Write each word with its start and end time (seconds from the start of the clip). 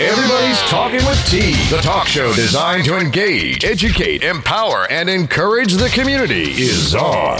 Everybody's 0.00 0.58
Talking 0.62 1.06
with 1.06 1.24
T, 1.26 1.52
the 1.72 1.80
talk 1.80 2.08
show 2.08 2.32
designed 2.32 2.84
to 2.86 2.98
engage, 2.98 3.64
educate, 3.64 4.24
empower, 4.24 4.90
and 4.90 5.08
encourage 5.08 5.74
the 5.74 5.88
community, 5.90 6.50
is 6.50 6.96
on. 6.96 7.38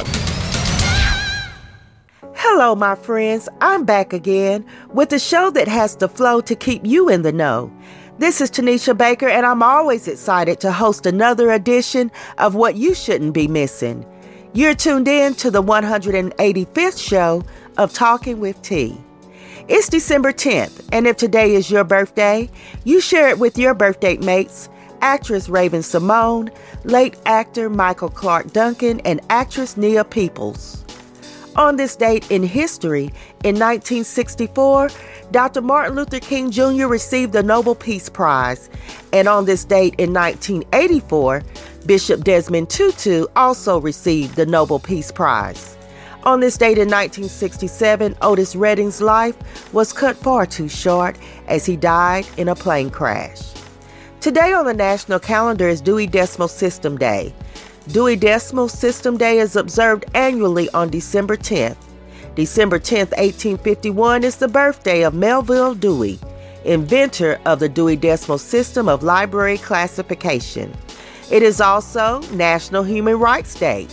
Hello, 2.37 2.77
my 2.77 2.95
friends. 2.95 3.49
I'm 3.61 3.85
back 3.85 4.13
again 4.13 4.65
with 4.91 5.13
a 5.13 5.19
show 5.19 5.51
that 5.51 5.67
has 5.67 5.97
the 5.97 6.09
flow 6.09 6.41
to 6.43 6.55
keep 6.55 6.87
you 6.87 7.09
in 7.09 7.23
the 7.23 7.33
know. 7.33 7.73
This 8.19 8.41
is 8.41 8.53
Tanisha 8.53 8.97
Baker, 8.97 9.27
and 9.29 9.45
I'm 9.45 9.65
always 9.65 10.07
excited 10.07 10.61
to 10.61 10.71
host 10.71 11.07
another 11.07 11.51
edition 11.51 12.13
of 12.39 12.55
What 12.55 12.77
You 12.77 12.95
Shouldn't 12.95 13.35
Be 13.35 13.49
Missing. 13.49 14.07
You're 14.53 14.77
tuned 14.77 15.09
in 15.09 15.35
to 15.35 15.51
the 15.51 15.61
185th 15.61 17.05
show 17.05 17.43
of 17.79 17.93
Talking 17.93 18.39
with 18.39 18.63
T. 18.63 19.04
It's 19.67 19.89
December 19.89 20.31
10th, 20.31 20.87
and 20.93 21.07
if 21.07 21.17
today 21.17 21.55
is 21.55 21.71
your 21.71 21.85
birthday, 21.85 22.51
you 22.85 23.01
share 23.01 23.31
it 23.31 23.39
with 23.39 23.57
your 23.57 23.73
birthday 23.73 24.19
mates, 24.19 24.69
actress 25.01 25.49
Raven-Symoné, 25.49 26.55
late 26.85 27.17
actor 27.25 27.71
Michael 27.71 28.11
Clarke 28.11 28.53
Duncan, 28.53 29.01
and 29.07 29.23
actress 29.31 29.79
Nia 29.79 30.05
Peeples. 30.05 30.83
On 31.57 31.77
this 31.77 31.97
date 31.97 32.31
in 32.31 32.43
history, 32.43 33.05
in 33.43 33.55
1964, 33.55 34.91
Dr. 35.31 35.63
Martin 35.63 35.97
Luther 35.97 36.21
King 36.21 36.51
Jr. 36.51 36.87
received 36.87 37.33
the 37.33 37.43
Nobel 37.43 37.75
Peace 37.75 38.11
Prize, 38.11 38.69
and 39.15 39.29
on 39.29 39.47
this 39.47 39.65
date 39.65 39.95
in 39.97 40.13
1984, 40.13 41.43
Bishop 41.87 42.23
Desmond 42.23 42.69
Tutu 42.69 43.25
also 43.35 43.81
received 43.81 44.37
the 44.37 44.45
Nobel 44.45 44.79
Peace 44.79 45.11
Prize. 45.11 45.79
On 46.25 46.41
this 46.41 46.57
date 46.57 46.79
in 46.79 46.89
1967, 46.89 48.17
Otis 48.23 48.57
Redding's 48.57 49.03
life 49.03 49.37
was 49.75 49.93
cut 49.93 50.17
far 50.17 50.47
too 50.47 50.71
short 50.71 51.19
as 51.49 51.67
he 51.67 51.77
died 51.77 52.27
in 52.39 52.49
a 52.49 52.55
plane 52.55 52.89
crash. 52.89 53.53
Today 54.23 54.55
on 54.55 54.65
the 54.65 54.73
national 54.73 55.19
calendar 55.19 55.69
is 55.69 55.83
Dewey 55.83 56.07
Decimal 56.07 56.49
System 56.49 56.97
Day. 56.97 57.35
Dewey 57.89 58.17
Decimal 58.17 58.69
System 58.69 59.19
Day 59.19 59.39
is 59.39 59.55
observed 59.55 60.07
annually 60.15 60.71
on 60.71 60.89
December 60.89 61.37
10th. 61.37 61.77
December 62.35 62.79
10th, 62.79 63.11
1851 63.19 64.25
is 64.25 64.37
the 64.37 64.49
birthday 64.49 65.03
of 65.03 65.13
Melvil 65.13 65.75
Dewey, 65.75 66.19
inventor 66.65 67.39
of 67.45 67.59
the 67.59 67.69
Dewey 67.69 67.97
Decimal 67.97 68.39
System 68.39 68.89
of 68.89 69.03
library 69.03 69.59
classification. 69.59 70.75
It 71.31 71.43
is 71.43 71.61
also 71.61 72.23
National 72.33 72.83
Human 72.83 73.19
Rights 73.19 73.55
Day. 73.55 73.89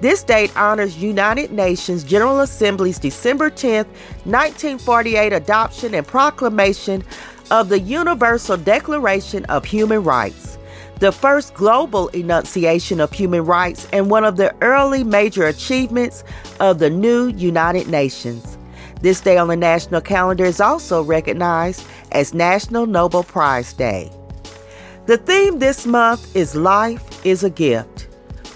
This 0.00 0.22
date 0.22 0.56
honors 0.56 0.96
United 0.96 1.52
Nations 1.52 2.04
General 2.04 2.40
Assembly's 2.40 2.98
December 2.98 3.50
10, 3.50 3.84
1948 4.24 5.32
adoption 5.34 5.94
and 5.94 6.06
proclamation 6.06 7.04
of 7.50 7.68
the 7.68 7.80
Universal 7.80 8.58
Declaration 8.58 9.44
of 9.46 9.66
Human 9.66 10.02
Rights, 10.02 10.56
the 11.00 11.12
first 11.12 11.52
global 11.52 12.08
enunciation 12.08 12.98
of 12.98 13.12
human 13.12 13.44
rights 13.44 13.86
and 13.92 14.10
one 14.10 14.24
of 14.24 14.38
the 14.38 14.54
early 14.62 15.04
major 15.04 15.46
achievements 15.46 16.24
of 16.60 16.78
the 16.78 16.88
new 16.88 17.26
United 17.28 17.86
Nations. 17.88 18.56
This 19.02 19.20
day 19.20 19.36
on 19.36 19.48
the 19.48 19.56
national 19.56 20.00
calendar 20.00 20.46
is 20.46 20.62
also 20.62 21.02
recognized 21.02 21.86
as 22.12 22.32
National 22.32 22.86
Nobel 22.86 23.22
Prize 23.22 23.74
Day. 23.74 24.10
The 25.04 25.18
theme 25.18 25.58
this 25.58 25.84
month 25.84 26.34
is 26.34 26.54
Life 26.54 27.26
is 27.26 27.44
a 27.44 27.50
Gift. 27.50 27.99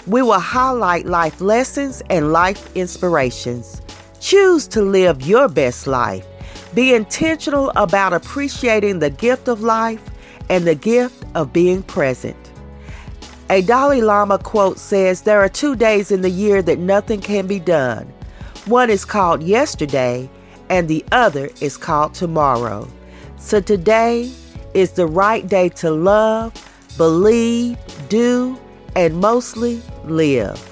We 0.06 0.22
will 0.22 0.41
highlight 0.41 1.06
life 1.06 1.41
lessons 1.41 2.02
and 2.10 2.33
life 2.33 2.74
inspirations. 2.77 3.80
Choose 4.20 4.66
to 4.69 4.83
live 4.83 5.22
your 5.22 5.48
best 5.48 5.86
life. 5.86 6.27
Be 6.74 6.94
intentional 6.94 7.70
about 7.77 8.12
appreciating 8.12 8.98
the 8.98 9.10
gift 9.10 9.48
of 9.48 9.62
life 9.62 10.02
and 10.48 10.66
the 10.66 10.75
gift 10.75 11.25
of 11.34 11.52
being 11.52 11.82
present. 11.82 12.36
A 13.50 13.62
Dalai 13.62 14.00
Lama 14.00 14.38
quote 14.38 14.78
says 14.78 15.22
there 15.22 15.41
are 15.41 15.48
two 15.48 15.77
days 15.77 16.10
in 16.10 16.22
the 16.22 16.30
year 16.30 16.62
that 16.62 16.78
nothing 16.78 17.21
can 17.21 17.47
be 17.47 17.59
done. 17.59 18.06
One 18.66 18.91
is 18.91 19.04
called 19.04 19.42
yesterday, 19.42 20.28
and 20.71 20.88
the 20.88 21.04
other 21.12 21.50
is 21.60 21.76
called 21.76 22.15
tomorrow. 22.15 22.88
So 23.38 23.60
today, 23.60 24.32
is 24.75 24.92
the 24.92 25.06
right 25.06 25.48
day 25.48 25.69
to 25.71 25.91
love, 25.91 26.53
believe, 26.97 27.78
do, 28.09 28.59
and 28.97 29.21
mostly 29.21 29.82
live. 30.05 30.71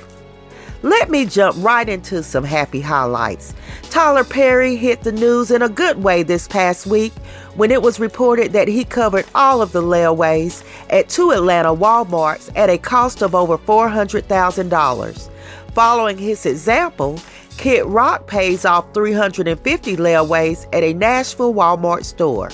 Let 0.83 1.11
me 1.11 1.27
jump 1.27 1.57
right 1.61 1.89
into 1.89 2.25
some 2.25 2.43
happy 2.43 2.81
highlights. 2.81 3.55
Tyler 3.91 4.25
Perry 4.25 4.75
hit 4.75 5.03
the 5.03 5.13
news 5.13 5.53
in 5.53 5.63
a 5.63 5.69
good 5.69 6.03
way 6.03 6.25
this 6.25 6.49
past 6.49 6.87
week 6.87 7.13
when 7.55 7.71
it 7.71 7.83
was 7.83 8.01
reported 8.01 8.53
that 8.53 8.67
he 8.67 8.85
covered 8.85 9.27
all 9.35 9.63
of 9.63 9.71
the 9.71 9.83
layaways 9.83 10.65
at 10.91 11.09
two 11.09 11.31
Atlanta 11.31 11.73
Walmarts 11.73 12.51
at 12.57 12.69
a 12.69 12.79
cost 12.79 13.23
of 13.23 13.35
over 13.35 13.57
$400,000. 13.59 15.31
Following 15.73 16.19
his 16.19 16.45
example, 16.47 17.21
Kid 17.59 17.85
Rock 17.87 18.27
pays 18.27 18.65
off 18.65 18.93
350 18.93 19.97
layaways 19.97 20.67
at 20.73 20.83
a 20.83 20.95
Nashville 20.95 21.55
Walmart 21.55 22.05
store. 22.05 22.51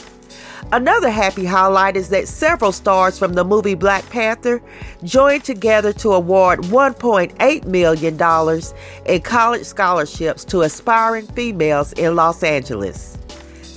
Another 0.72 1.10
happy 1.10 1.44
highlight 1.44 1.96
is 1.96 2.08
that 2.10 2.28
several 2.28 2.72
stars 2.72 3.18
from 3.18 3.32
the 3.32 3.44
movie 3.44 3.74
Black 3.74 4.08
Panther 4.10 4.60
joined 5.02 5.44
together 5.44 5.92
to 5.94 6.12
award 6.12 6.60
$1.8 6.64 7.64
million 7.64 8.62
in 9.06 9.22
college 9.22 9.64
scholarships 9.64 10.44
to 10.44 10.62
aspiring 10.62 11.26
females 11.28 11.92
in 11.94 12.16
Los 12.16 12.42
Angeles. 12.42 13.16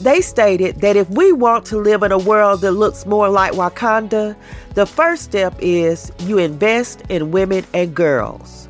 They 0.01 0.19
stated 0.21 0.81
that 0.81 0.95
if 0.95 1.07
we 1.11 1.31
want 1.31 1.65
to 1.67 1.77
live 1.77 2.01
in 2.03 2.11
a 2.11 2.17
world 2.17 2.61
that 2.61 2.71
looks 2.71 3.05
more 3.05 3.29
like 3.29 3.53
Wakanda, 3.53 4.35
the 4.73 4.85
first 4.85 5.23
step 5.23 5.55
is 5.59 6.11
you 6.21 6.39
invest 6.39 7.03
in 7.09 7.31
women 7.31 7.63
and 7.73 7.93
girls. 7.93 8.67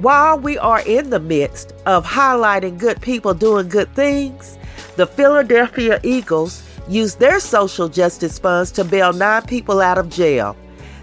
While 0.00 0.38
we 0.38 0.56
are 0.58 0.82
in 0.82 1.10
the 1.10 1.20
midst 1.20 1.72
of 1.86 2.04
highlighting 2.04 2.78
good 2.78 3.00
people 3.00 3.34
doing 3.34 3.68
good 3.68 3.94
things, 3.94 4.58
the 4.96 5.06
Philadelphia 5.06 5.98
Eagles 6.02 6.62
used 6.90 7.20
their 7.20 7.38
social 7.38 7.88
justice 7.88 8.38
funds 8.38 8.72
to 8.72 8.84
bail 8.84 9.12
nine 9.12 9.42
people 9.42 9.80
out 9.80 9.96
of 9.96 10.10
jail. 10.10 10.56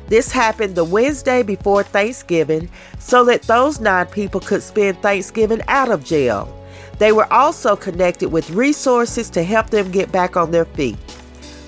This 0.08 0.31
happened 0.31 0.75
the 0.75 0.84
Wednesday 0.84 1.44
before 1.44 1.84
Thanksgiving 1.84 2.70
so 3.00 3.24
that 3.25 3.44
those 3.44 3.80
nine 3.80 4.06
people 4.08 4.42
could 4.42 4.62
spend 4.62 5.02
Thanksgiving 5.02 5.62
out 5.68 5.90
of 5.90 6.03
jail. 6.03 6.53
They 7.00 7.12
were 7.12 7.31
also 7.31 7.75
connected 7.75 8.30
with 8.30 8.50
resources 8.50 9.30
to 9.31 9.44
help 9.44 9.70
them 9.70 9.92
get 9.92 10.12
back 10.12 10.36
on 10.36 10.52
their 10.52 10.66
feet. 10.66 10.98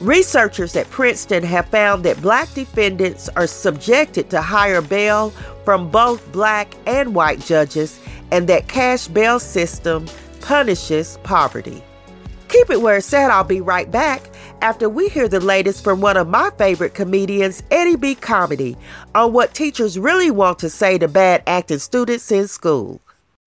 Researchers 0.02 0.76
at 0.76 0.90
Princeton 0.90 1.44
have 1.44 1.68
found 1.68 2.06
that 2.06 2.22
black 2.22 2.54
defendants 2.54 3.30
are 3.36 3.48
subjected 3.48 4.30
to 4.30 4.42
higher 4.42 4.82
bail 4.82 5.32
from 5.66 5.92
both 5.92 6.32
black 6.32 6.74
and 6.88 7.14
white 7.14 7.42
judges 7.42 8.00
and 8.32 8.48
that 8.48 8.68
cash 8.68 9.08
bail 9.08 9.40
system 9.40 10.08
punishes 10.42 11.18
poverty. 11.24 11.84
Keep 12.60 12.72
it 12.72 12.82
where 12.82 12.98
it's 12.98 13.14
at. 13.14 13.32
I'll 13.32 13.46
be 13.46 13.62
right 13.62 13.90
back 13.90 14.22
after 14.62 14.90
we 14.90 15.08
hear 15.08 15.30
the 15.30 15.40
latest 15.40 15.82
from 15.82 16.02
one 16.02 16.18
of 16.18 16.28
my 16.28 16.50
favorite 16.58 16.94
comedians, 16.94 17.64
Eddie 17.72 17.96
B. 17.96 18.16
Comedy, 18.16 18.76
on 19.16 19.32
what 19.32 19.54
teachers 19.54 19.98
really 19.98 20.30
want 20.30 20.60
to 20.60 20.70
say 20.70 20.98
to 20.98 21.08
bad 21.08 21.42
acting 21.48 21.80
students 21.80 22.30
in 22.34 22.50
school. 22.50 23.00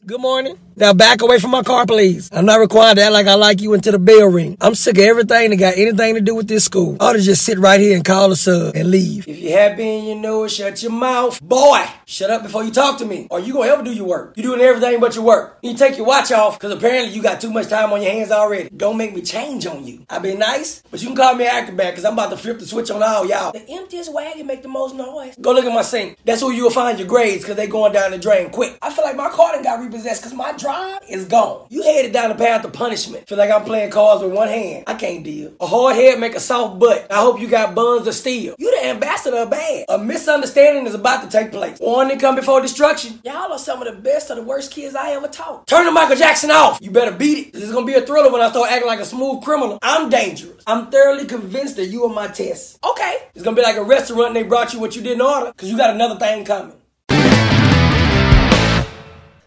Good 0.06 0.22
morning. 0.22 0.58
Now 0.75 0.94
back 0.94 1.21
away 1.21 1.38
from 1.38 1.50
my 1.50 1.62
car, 1.62 1.84
please. 1.84 2.31
I'm 2.33 2.47
not 2.47 2.59
required 2.59 2.97
to 2.97 3.03
act 3.03 3.12
like 3.12 3.27
I 3.27 3.34
like 3.34 3.60
you 3.60 3.75
until 3.75 3.93
the 3.93 3.99
bell 3.99 4.27
ring. 4.28 4.56
I'm 4.60 4.75
sick 4.75 4.97
of 4.97 5.05
everything 5.05 5.50
that 5.50 5.56
got 5.56 5.77
anything 5.77 6.15
to 6.15 6.21
do 6.22 6.34
with 6.34 6.49
this 6.49 6.65
school. 6.65 6.97
I 6.99 7.10
ought 7.10 7.12
to 7.12 7.21
just 7.21 7.44
sit 7.44 7.59
right 7.59 7.78
here 7.78 7.94
and 7.94 8.05
call 8.05 8.33
a 8.33 8.37
sub 8.37 8.75
and 8.75 8.91
leave. 8.91 9.28
If 9.28 9.38
you're 9.38 9.59
happy 9.59 9.83
and 9.83 10.06
you 10.06 10.15
know 10.15 10.44
it, 10.44 10.49
shut 10.49 10.83
your 10.83 10.93
mouth. 10.93 11.41
Boy, 11.43 11.84
shut 12.06 12.31
up 12.31 12.43
before 12.43 12.65
you 12.65 12.71
talk 12.71 12.99
to 12.99 13.05
me. 13.05 13.27
Or 13.31 13.38
you 13.38 13.53
gonna 13.53 13.71
ever 13.71 13.83
do 13.83 13.93
your 13.93 14.06
work. 14.06 14.33
You're 14.37 14.44
doing 14.44 14.60
everything 14.62 14.99
but 14.99 15.15
your 15.15 15.25
work. 15.25 15.59
You 15.62 15.75
take 15.75 15.99
your 15.99 16.06
watch 16.06 16.33
off, 16.33 16.59
cause 16.59 16.71
apparently 16.71 17.12
you 17.12 17.22
got 17.22 17.41
too 17.41 17.50
much 17.50 17.69
time 17.69 17.93
on 17.93 18.00
your 18.00 18.10
hands 18.10 18.31
already. 18.31 18.71
Don't 18.75 18.97
make 18.97 19.15
me 19.15 19.21
change 19.21 19.66
on 19.66 19.87
you. 19.87 20.06
I 20.09 20.21
been 20.21 20.39
nice, 20.39 20.83
but 20.91 21.03
you 21.03 21.09
can 21.09 21.16
call 21.16 21.34
me 21.34 21.44
acrobat, 21.44 21.94
cause 21.94 22.04
I'm 22.04 22.15
about 22.15 22.31
to 22.31 22.37
flip 22.39 22.59
the 22.59 22.66
switch 22.66 22.91
on 22.91 23.03
all 23.03 23.27
y'all. 23.27 23.53
The 23.53 23.68
emptiest 23.68 24.13
wagon 24.13 24.47
make 24.47 24.63
the 24.63 24.68
most 24.68 24.95
noise. 24.95 25.36
Go 25.41 25.53
look 25.53 25.66
at 25.66 25.75
my 25.75 25.83
sink. 25.83 26.16
That's 26.25 26.42
where 26.42 26.53
you'll 26.54 26.71
find 26.71 26.98
your 26.98 27.09
grades, 27.09 27.45
cause 27.45 27.57
they 27.57 27.66
going 27.66 27.92
down 27.92 28.13
the 28.13 28.18
drain 28.18 28.48
quick. 28.51 28.78
I 28.80 28.91
feel 28.91 29.04
like 29.04 29.16
my 29.16 29.28
car 29.28 29.53
done 29.53 29.63
got 29.63 29.80
repossessed, 29.80 30.22
cause 30.22 30.33
my 30.33 30.53
drive 30.62 31.00
is 31.09 31.26
gone. 31.26 31.66
You 31.68 31.82
headed 31.82 32.12
down 32.12 32.30
the 32.30 32.36
path 32.36 32.64
of 32.64 32.72
punishment. 32.72 33.28
Feel 33.28 33.38
like 33.38 33.50
I'm 33.50 33.64
playing 33.64 33.91
cards 33.91 34.22
with 34.22 34.32
one 34.32 34.48
hand. 34.48 34.84
I 34.86 34.94
can't 34.94 35.24
deal. 35.24 35.53
A 35.60 35.66
hard 35.66 35.97
head 35.97 36.20
make 36.20 36.34
a 36.34 36.41
soft 36.41 36.78
butt. 36.78 37.06
I 37.10 37.16
hope 37.16 37.41
you 37.41 37.48
got 37.48 37.74
buns 37.74 38.06
of 38.06 38.14
steel. 38.14 38.54
You 38.59 38.70
the 38.80 38.86
ambassador 38.86 39.38
of 39.38 39.50
bad. 39.50 39.84
A 39.88 39.98
misunderstanding 39.98 40.86
is 40.86 40.94
about 40.94 41.22
to 41.22 41.28
take 41.28 41.50
place. 41.50 41.78
Warning 41.80 42.18
come 42.18 42.36
before 42.36 42.60
destruction. 42.60 43.20
Y'all 43.24 43.53
are 43.53 43.59
some 43.59 43.82
of 43.82 43.92
the 43.92 44.00
best 44.00 44.30
or 44.30 44.36
the 44.36 44.42
worst 44.42 44.70
kids 44.70 44.94
I 44.94 45.10
ever 45.10 45.28
taught. 45.28 45.66
Turn 45.66 45.84
the 45.84 45.91
Michael 45.91 46.16
Jackson 46.16 46.50
off. 46.50 46.78
You 46.80 46.91
better 46.91 47.12
beat 47.12 47.48
it. 47.48 47.53
This 47.53 47.65
is 47.65 47.72
gonna 47.72 47.86
be 47.86 47.94
a 47.94 48.03
thriller 48.03 48.32
when 48.32 48.41
I 48.41 48.50
start 48.50 48.70
acting 48.70 48.88
like 48.88 49.00
a 49.00 49.04
smooth 49.04 49.42
criminal. 49.42 49.78
I'm 49.82 50.08
dangerous. 50.08 50.62
I'm 50.66 50.91
thoroughly 50.91 51.26
convinced 51.26 51.76
that 51.76 51.86
you 51.86 52.04
are 52.04 52.15
my 52.15 52.28
test. 52.28 52.78
Okay. 52.84 53.16
It's 53.34 53.42
gonna 53.42 53.56
be 53.56 53.62
like 53.62 53.76
a 53.76 53.82
restaurant 53.84 54.28
and 54.28 54.36
they 54.36 54.44
brought 54.44 54.72
you 54.72 54.80
what 54.80 54.94
you 54.94 55.03
didn't 55.03 55.22
order 55.22 55.53
because 55.53 55.70
you 55.70 55.76
got 55.76 55.91
another 55.94 56.18
thing 56.18 56.44
coming. 56.44 56.76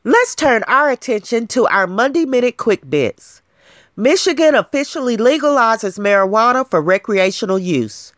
Let's 0.07 0.36
turn 0.36 0.62
our 0.68 0.92
attention 0.92 1.48
to 1.48 1.66
our 1.66 1.88
Monday 1.88 2.25
Minute 2.25 2.57
Quick 2.57 2.88
Bits. 2.88 3.42
Michigan 3.96 4.54
officially 4.54 5.18
legalizes 5.18 5.98
marijuana 5.98 6.69
for 6.69 6.80
recreational 6.80 7.57
use. 7.57 8.13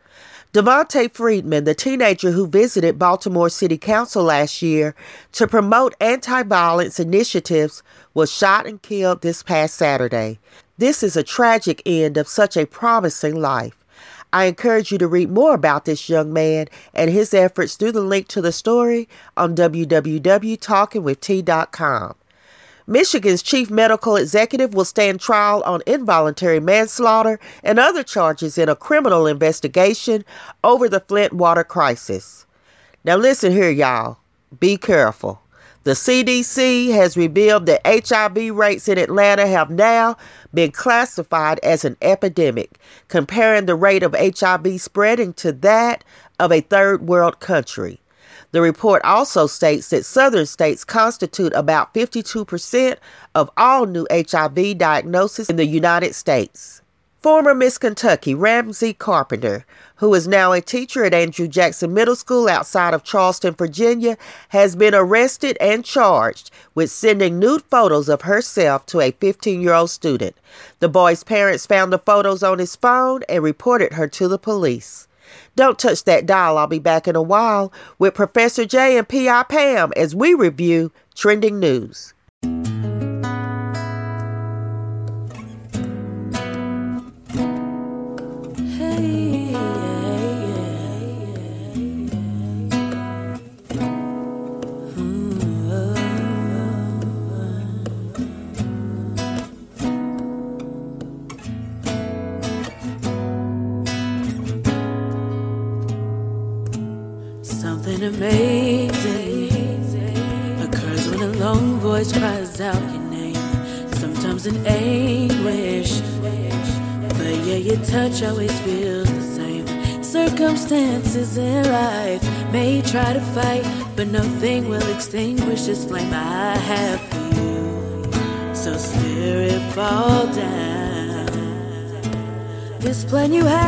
Devontae 0.52 1.10
Friedman, 1.10 1.64
the 1.64 1.74
teenager 1.74 2.30
who 2.30 2.46
visited 2.46 2.98
Baltimore 2.98 3.48
City 3.48 3.78
Council 3.78 4.22
last 4.22 4.60
year 4.60 4.94
to 5.32 5.46
promote 5.46 5.94
anti 5.98 6.42
violence 6.42 7.00
initiatives, 7.00 7.82
was 8.12 8.30
shot 8.30 8.66
and 8.66 8.82
killed 8.82 9.22
this 9.22 9.42
past 9.42 9.74
Saturday. 9.76 10.38
This 10.76 11.02
is 11.02 11.16
a 11.16 11.22
tragic 11.22 11.80
end 11.86 12.18
of 12.18 12.28
such 12.28 12.58
a 12.58 12.66
promising 12.66 13.36
life. 13.36 13.77
I 14.32 14.44
encourage 14.44 14.92
you 14.92 14.98
to 14.98 15.08
read 15.08 15.30
more 15.30 15.54
about 15.54 15.84
this 15.84 16.08
young 16.08 16.32
man 16.32 16.68
and 16.94 17.10
his 17.10 17.32
efforts 17.32 17.76
through 17.76 17.92
the 17.92 18.00
link 18.00 18.26
to 18.28 18.40
the 18.40 18.52
story 18.52 19.08
on 19.36 19.54
www.talkingwitht.com. 19.54 22.14
Michigan's 22.86 23.42
chief 23.42 23.70
medical 23.70 24.16
executive 24.16 24.72
will 24.72 24.86
stand 24.86 25.20
trial 25.20 25.62
on 25.66 25.82
involuntary 25.86 26.58
manslaughter 26.58 27.38
and 27.62 27.78
other 27.78 28.02
charges 28.02 28.56
in 28.56 28.70
a 28.70 28.76
criminal 28.76 29.26
investigation 29.26 30.24
over 30.64 30.88
the 30.88 31.00
Flint 31.00 31.34
water 31.34 31.64
crisis. 31.64 32.46
Now, 33.04 33.16
listen 33.16 33.52
here, 33.52 33.70
y'all. 33.70 34.16
Be 34.58 34.78
careful. 34.78 35.42
The 35.88 35.94
CDC 35.94 36.90
has 36.92 37.16
revealed 37.16 37.64
that 37.64 37.80
HIV 37.86 38.54
rates 38.54 38.88
in 38.88 38.98
Atlanta 38.98 39.46
have 39.46 39.70
now 39.70 40.18
been 40.52 40.70
classified 40.70 41.58
as 41.60 41.82
an 41.82 41.96
epidemic, 42.02 42.78
comparing 43.08 43.64
the 43.64 43.74
rate 43.74 44.02
of 44.02 44.14
HIV 44.14 44.82
spreading 44.82 45.32
to 45.32 45.50
that 45.50 46.04
of 46.38 46.52
a 46.52 46.60
third 46.60 47.08
world 47.08 47.40
country. 47.40 48.02
The 48.50 48.60
report 48.60 49.00
also 49.02 49.46
states 49.46 49.88
that 49.88 50.04
southern 50.04 50.44
states 50.44 50.84
constitute 50.84 51.54
about 51.54 51.94
52% 51.94 52.98
of 53.34 53.50
all 53.56 53.86
new 53.86 54.06
HIV 54.12 54.76
diagnoses 54.76 55.48
in 55.48 55.56
the 55.56 55.64
United 55.64 56.14
States. 56.14 56.82
Former 57.20 57.52
Miss 57.52 57.78
Kentucky 57.78 58.32
Ramsey 58.32 58.92
Carpenter, 58.92 59.66
who 59.96 60.14
is 60.14 60.28
now 60.28 60.52
a 60.52 60.60
teacher 60.60 61.04
at 61.04 61.12
Andrew 61.12 61.48
Jackson 61.48 61.92
Middle 61.92 62.14
School 62.14 62.48
outside 62.48 62.94
of 62.94 63.02
Charleston, 63.02 63.54
Virginia, 63.54 64.16
has 64.50 64.76
been 64.76 64.94
arrested 64.94 65.56
and 65.60 65.84
charged 65.84 66.52
with 66.76 66.92
sending 66.92 67.40
nude 67.40 67.64
photos 67.72 68.08
of 68.08 68.22
herself 68.22 68.86
to 68.86 69.00
a 69.00 69.10
15 69.10 69.60
year 69.60 69.72
old 69.72 69.90
student. 69.90 70.36
The 70.78 70.88
boy's 70.88 71.24
parents 71.24 71.66
found 71.66 71.92
the 71.92 71.98
photos 71.98 72.44
on 72.44 72.60
his 72.60 72.76
phone 72.76 73.24
and 73.28 73.42
reported 73.42 73.94
her 73.94 74.06
to 74.06 74.28
the 74.28 74.38
police. 74.38 75.08
Don't 75.56 75.76
touch 75.76 76.04
that 76.04 76.24
dial. 76.24 76.56
I'll 76.56 76.68
be 76.68 76.78
back 76.78 77.08
in 77.08 77.16
a 77.16 77.22
while 77.22 77.72
with 77.98 78.14
Professor 78.14 78.64
J 78.64 78.96
and 78.96 79.08
P.I. 79.08 79.42
Pam 79.42 79.92
as 79.96 80.14
we 80.14 80.34
review 80.34 80.92
trending 81.16 81.58
news. 81.58 82.14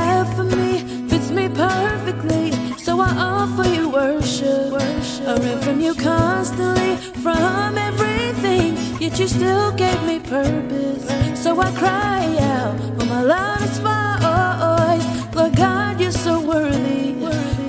Have 0.00 0.34
for 0.34 0.44
me 0.44 0.80
fits 1.08 1.30
me 1.30 1.48
perfectly, 1.48 2.52
so 2.78 3.00
I 3.00 3.10
offer 3.16 3.68
you 3.68 3.88
worship. 3.90 4.72
I 4.72 5.36
ran 5.36 5.58
from 5.60 5.80
you 5.80 5.94
constantly, 5.94 6.96
from 7.22 7.78
everything, 7.78 8.76
yet 9.00 9.18
you 9.18 9.28
still 9.28 9.72
gave 9.72 10.02
me 10.04 10.18
purpose. 10.20 11.06
So 11.42 11.60
I 11.60 11.70
cry 11.72 12.36
out 12.54 12.78
when 12.96 13.08
my 13.08 13.22
loudest 13.22 13.80
voice. 13.82 15.06
Lord 15.34 15.56
God, 15.56 16.00
you're 16.00 16.12
so 16.12 16.40
worthy. 16.40 17.14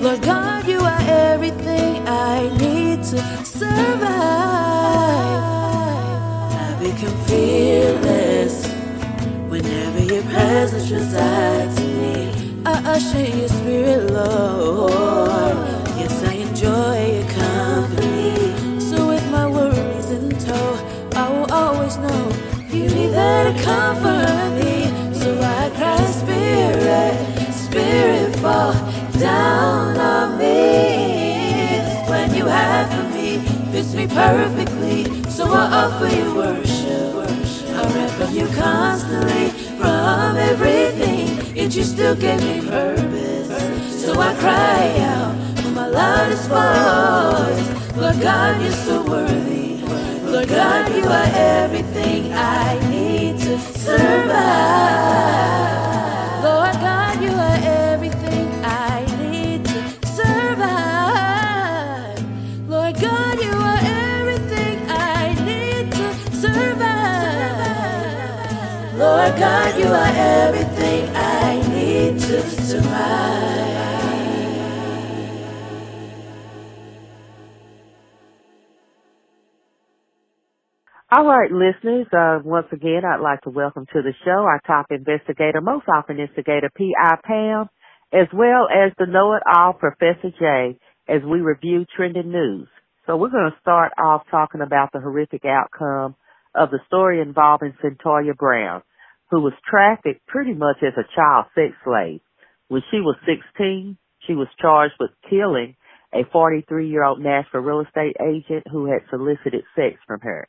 Lord 0.00 0.22
God, 0.22 0.66
you 0.66 0.80
are 0.80 1.02
everything 1.32 2.06
I 2.06 2.48
need 2.58 2.98
to 3.04 3.18
survive. 3.44 4.02
I 6.64 6.76
become 6.80 7.16
fearless 7.24 8.66
whenever 9.48 10.02
your 10.02 10.22
presence 10.24 10.90
resides. 10.90 11.81
I 12.64 12.74
usher 12.94 13.20
your 13.20 13.48
spirit, 13.48 14.12
Lord. 14.12 15.56
Yes, 15.98 16.22
I 16.22 16.34
enjoy 16.34 17.18
your 17.18 17.28
company. 17.32 18.80
So 18.80 19.08
with 19.08 19.28
my 19.32 19.48
worries 19.48 20.10
in 20.12 20.30
tow, 20.38 20.78
I 21.16 21.28
will 21.30 21.52
always 21.52 21.96
know 21.96 22.30
you 22.70 22.84
be 22.88 23.08
there 23.08 23.52
to 23.52 23.62
comfort 23.64 24.62
me. 24.62 24.86
So 25.12 25.40
I 25.40 25.70
cry, 25.76 26.06
Spirit, 26.06 27.52
Spirit, 27.52 28.36
fall 28.36 28.74
down 29.18 29.96
on 29.98 30.38
me. 30.38 31.80
This 31.82 32.06
plan 32.06 32.32
you 32.32 32.46
have 32.46 32.88
for 32.94 33.16
me 33.16 33.38
fits 33.72 33.92
me 33.94 34.06
perfectly. 34.06 35.04
So 35.30 35.50
I 35.50 35.84
offer 35.84 36.14
you 36.14 36.34
worship. 36.36 37.12
I 37.74 38.08
from 38.16 38.34
you 38.34 38.46
constantly, 38.48 39.41
yet 41.62 41.76
you 41.76 41.84
still 41.84 42.16
gave 42.16 42.42
me 42.42 42.60
purpose. 42.68 44.04
So 44.04 44.18
I 44.18 44.34
cry 44.34 44.98
out 44.98 45.36
with 45.56 45.72
my 45.74 45.86
loudest 45.86 46.48
voice, 46.48 47.96
Lord 47.96 48.20
God, 48.20 48.60
you're 48.60 48.72
so 48.72 49.04
worthy. 49.04 49.76
Lord 50.24 50.48
God, 50.48 50.92
you 50.92 51.04
are 51.04 51.30
everything 51.34 52.32
I 52.32 52.80
need 52.90 53.38
to 53.40 53.58
survive. 53.58 54.02
Lord 56.42 56.74
God, 56.88 57.22
you 57.22 57.30
are 57.30 57.58
everything 57.92 58.48
I 58.64 59.04
need 59.20 59.64
to 59.66 60.06
survive. 60.18 60.98
Lord 62.68 62.94
God, 63.00 63.38
you 63.40 63.52
are 63.52 63.80
everything 64.18 64.78
I 64.88 65.34
need 65.44 65.92
to 65.92 66.12
survive. 66.42 66.82
Lord 68.98 69.36
God, 69.38 69.78
you 69.78 69.86
are 69.86 70.12
everything 70.16 70.81
All 81.14 81.26
right, 81.26 81.50
listeners, 81.52 82.06
uh, 82.16 82.38
once 82.42 82.68
again, 82.72 83.02
I'd 83.04 83.20
like 83.20 83.42
to 83.42 83.50
welcome 83.50 83.84
to 83.92 84.02
the 84.02 84.12
show 84.24 84.30
our 84.30 84.60
top 84.66 84.86
investigator, 84.90 85.60
most 85.60 85.84
often 85.86 86.18
instigator 86.18 86.70
P.I. 86.74 87.16
Pam, 87.22 87.68
as 88.12 88.28
well 88.32 88.66
as 88.70 88.92
the 88.98 89.06
know-it-all 89.06 89.74
Professor 89.74 90.30
J, 90.38 90.78
as 91.08 91.22
we 91.22 91.40
review 91.40 91.84
trending 91.96 92.32
news. 92.32 92.68
So 93.06 93.16
we're 93.16 93.30
going 93.30 93.50
to 93.50 93.60
start 93.60 93.92
off 94.02 94.22
talking 94.30 94.62
about 94.62 94.90
the 94.92 95.00
horrific 95.00 95.44
outcome 95.44 96.14
of 96.54 96.70
the 96.70 96.78
story 96.86 97.20
involving 97.20 97.74
Cyntoia 97.82 98.34
Brown, 98.36 98.82
who 99.32 99.40
was 99.40 99.54
trafficked 99.68 100.26
pretty 100.26 100.52
much 100.52 100.76
as 100.82 100.92
a 100.98 101.08
child 101.16 101.46
sex 101.54 101.72
slave. 101.84 102.20
When 102.68 102.82
she 102.90 103.00
was 103.00 103.16
16, 103.26 103.96
she 104.26 104.34
was 104.34 104.46
charged 104.60 104.94
with 105.00 105.10
killing 105.28 105.74
a 106.14 106.24
43 106.30 106.88
year 106.88 107.02
old 107.02 107.18
Nashville 107.18 107.62
real 107.62 107.80
estate 107.80 108.14
agent 108.20 108.64
who 108.70 108.84
had 108.84 109.08
solicited 109.08 109.64
sex 109.74 109.96
from 110.06 110.20
her. 110.20 110.46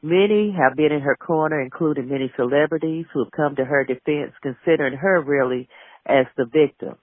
Many 0.00 0.56
have 0.56 0.74
been 0.74 0.90
in 0.90 1.02
her 1.02 1.16
corner, 1.16 1.60
including 1.60 2.08
many 2.08 2.32
celebrities 2.34 3.04
who 3.12 3.24
have 3.24 3.32
come 3.32 3.56
to 3.56 3.64
her 3.64 3.84
defense, 3.84 4.32
considering 4.42 4.96
her 4.96 5.20
really 5.20 5.68
as 6.06 6.24
the 6.38 6.46
victim. 6.46 6.96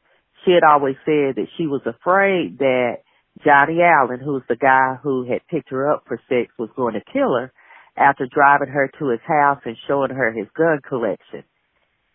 She 0.43 0.53
had 0.53 0.63
always 0.63 0.95
said 1.05 1.35
that 1.35 1.49
she 1.55 1.67
was 1.67 1.81
afraid 1.85 2.57
that 2.59 3.03
Johnny 3.43 3.81
Allen, 3.81 4.21
who 4.21 4.33
was 4.33 4.43
the 4.49 4.55
guy 4.55 4.97
who 5.03 5.29
had 5.29 5.45
picked 5.49 5.69
her 5.69 5.91
up 5.91 6.05
for 6.07 6.19
sex, 6.27 6.51
was 6.57 6.69
going 6.75 6.95
to 6.95 7.11
kill 7.13 7.35
her 7.35 7.51
after 7.97 8.27
driving 8.27 8.69
her 8.69 8.89
to 8.99 9.09
his 9.09 9.21
house 9.27 9.61
and 9.65 9.77
showing 9.87 10.11
her 10.11 10.31
his 10.31 10.47
gun 10.57 10.79
collection. 10.87 11.43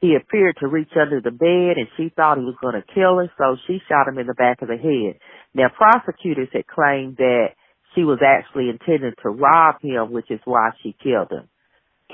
He 0.01 0.17
appeared 0.17 0.57
to 0.61 0.69
reach 0.69 0.93
under 1.01 1.21
the 1.21 1.31
bed 1.31 1.77
and 1.77 1.89
she 1.97 2.13
thought 2.15 2.39
he 2.39 2.45
was 2.45 2.57
going 2.61 2.75
to 2.75 2.95
kill 2.95 3.19
her, 3.19 3.31
so 3.37 3.57
she 3.67 3.81
shot 3.89 4.09
him 4.09 4.19
in 4.19 4.27
the 4.27 4.35
back 4.35 4.63
of 4.63 4.69
the 4.69 4.77
head. 4.77 5.21
Now 5.55 5.69
prosecutors 5.69 6.49
had 6.53 6.67
claimed 6.67 7.17
that 7.19 7.49
she 7.95 8.05
was 8.05 8.21
actually 8.25 8.71
intending 8.71 9.13
to 9.23 9.29
rob 9.29 9.77
him, 9.83 10.13
which 10.13 10.31
is 10.31 10.41
why 10.45 10.71
she 10.83 10.97
killed 11.03 11.31
him. 11.31 11.49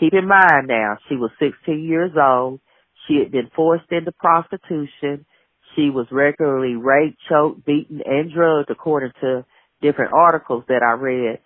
Keep 0.01 0.15
in 0.15 0.27
mind 0.27 0.67
now, 0.69 0.99
she 1.09 1.17
was 1.17 1.31
16 1.39 1.85
years 1.85 2.13
old. 2.17 2.61
She 3.07 3.19
had 3.19 3.31
been 3.31 3.51
forced 3.55 3.91
into 3.91 4.13
prostitution. 4.13 5.25
She 5.75 5.91
was 5.91 6.07
regularly 6.11 6.75
raped, 6.75 7.19
choked, 7.29 7.65
beaten, 7.65 8.01
and 8.05 8.33
drugged 8.33 8.71
according 8.71 9.13
to 9.21 9.45
different 9.81 10.13
articles 10.13 10.65
that 10.69 10.83
I 10.83 11.01
read. 11.01 11.39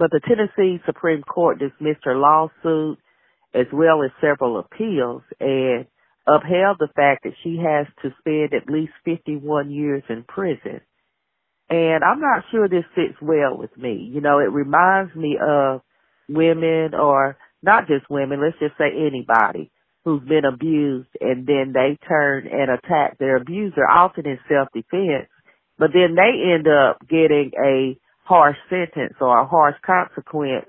But 0.00 0.12
the 0.12 0.20
Tennessee 0.26 0.80
Supreme 0.86 1.20
Court 1.20 1.58
dismissed 1.58 2.04
her 2.04 2.16
lawsuit 2.16 2.98
as 3.52 3.66
well 3.70 4.02
as 4.02 4.10
several 4.18 4.58
appeals 4.58 5.20
and 5.38 5.84
upheld 6.26 6.78
the 6.78 6.88
fact 6.96 7.24
that 7.24 7.34
she 7.44 7.58
has 7.62 7.86
to 8.02 8.08
spend 8.18 8.54
at 8.54 8.72
least 8.72 8.92
51 9.04 9.70
years 9.70 10.02
in 10.08 10.24
prison. 10.24 10.80
And 11.68 12.02
I'm 12.02 12.18
not 12.18 12.44
sure 12.50 12.66
this 12.66 12.86
fits 12.94 13.20
well 13.20 13.58
with 13.58 13.76
me. 13.76 14.10
You 14.10 14.22
know, 14.22 14.38
it 14.38 14.50
reminds 14.50 15.14
me 15.14 15.36
of 15.38 15.82
women 16.30 16.94
or 16.94 17.36
not 17.62 17.86
just 17.86 18.08
women, 18.08 18.40
let's 18.40 18.58
just 18.58 18.78
say 18.78 18.88
anybody 18.96 19.70
who's 20.06 20.26
been 20.26 20.46
abused 20.46 21.10
and 21.20 21.46
then 21.46 21.74
they 21.74 21.98
turn 22.08 22.46
and 22.46 22.70
attack 22.70 23.18
their 23.18 23.36
abuser, 23.36 23.84
often 23.84 24.26
in 24.26 24.38
self-defense, 24.48 25.28
but 25.78 25.90
then 25.92 26.16
they 26.16 26.54
end 26.54 26.66
up 26.66 27.06
getting 27.06 27.50
a 27.62 27.98
harsh 28.30 28.56
sentence 28.68 29.14
or 29.20 29.40
a 29.40 29.44
harsh 29.44 29.74
consequence 29.84 30.66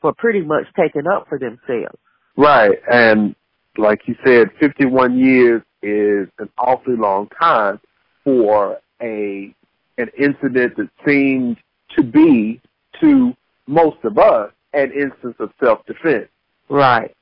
for 0.00 0.12
pretty 0.12 0.40
much 0.40 0.64
taking 0.76 1.06
up 1.06 1.28
for 1.28 1.38
themselves. 1.38 1.96
Right. 2.36 2.80
And 2.92 3.36
like 3.78 4.00
you 4.06 4.16
said, 4.26 4.48
51 4.58 5.16
years 5.16 5.62
is 5.82 6.26
an 6.40 6.48
awfully 6.58 6.96
long 6.96 7.28
time 7.40 7.78
for 8.24 8.78
a 9.00 9.54
an 9.98 10.08
incident 10.18 10.76
that 10.76 10.90
seemed 11.06 11.56
to 11.96 12.02
be 12.02 12.60
to 13.00 13.34
most 13.68 13.98
of 14.02 14.18
us 14.18 14.50
an 14.74 14.90
instance 14.90 15.36
of 15.38 15.50
self-defense. 15.62 16.28
Right. 16.68 17.14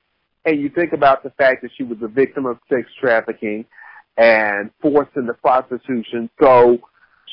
And 0.47 0.61
you 0.61 0.71
think 0.71 0.95
about 0.95 1.23
the 1.23 1.31
fact 1.31 1.61
that 1.63 1.71
she 1.77 1.85
was 1.85 1.99
a 2.03 2.09
victim 2.09 2.47
of 2.47 2.59
sex 2.71 2.89
trafficking 2.99 3.67
and 4.17 4.71
forced 4.81 5.15
into 5.15 5.35
prostitution, 5.35 6.31
so 6.41 6.79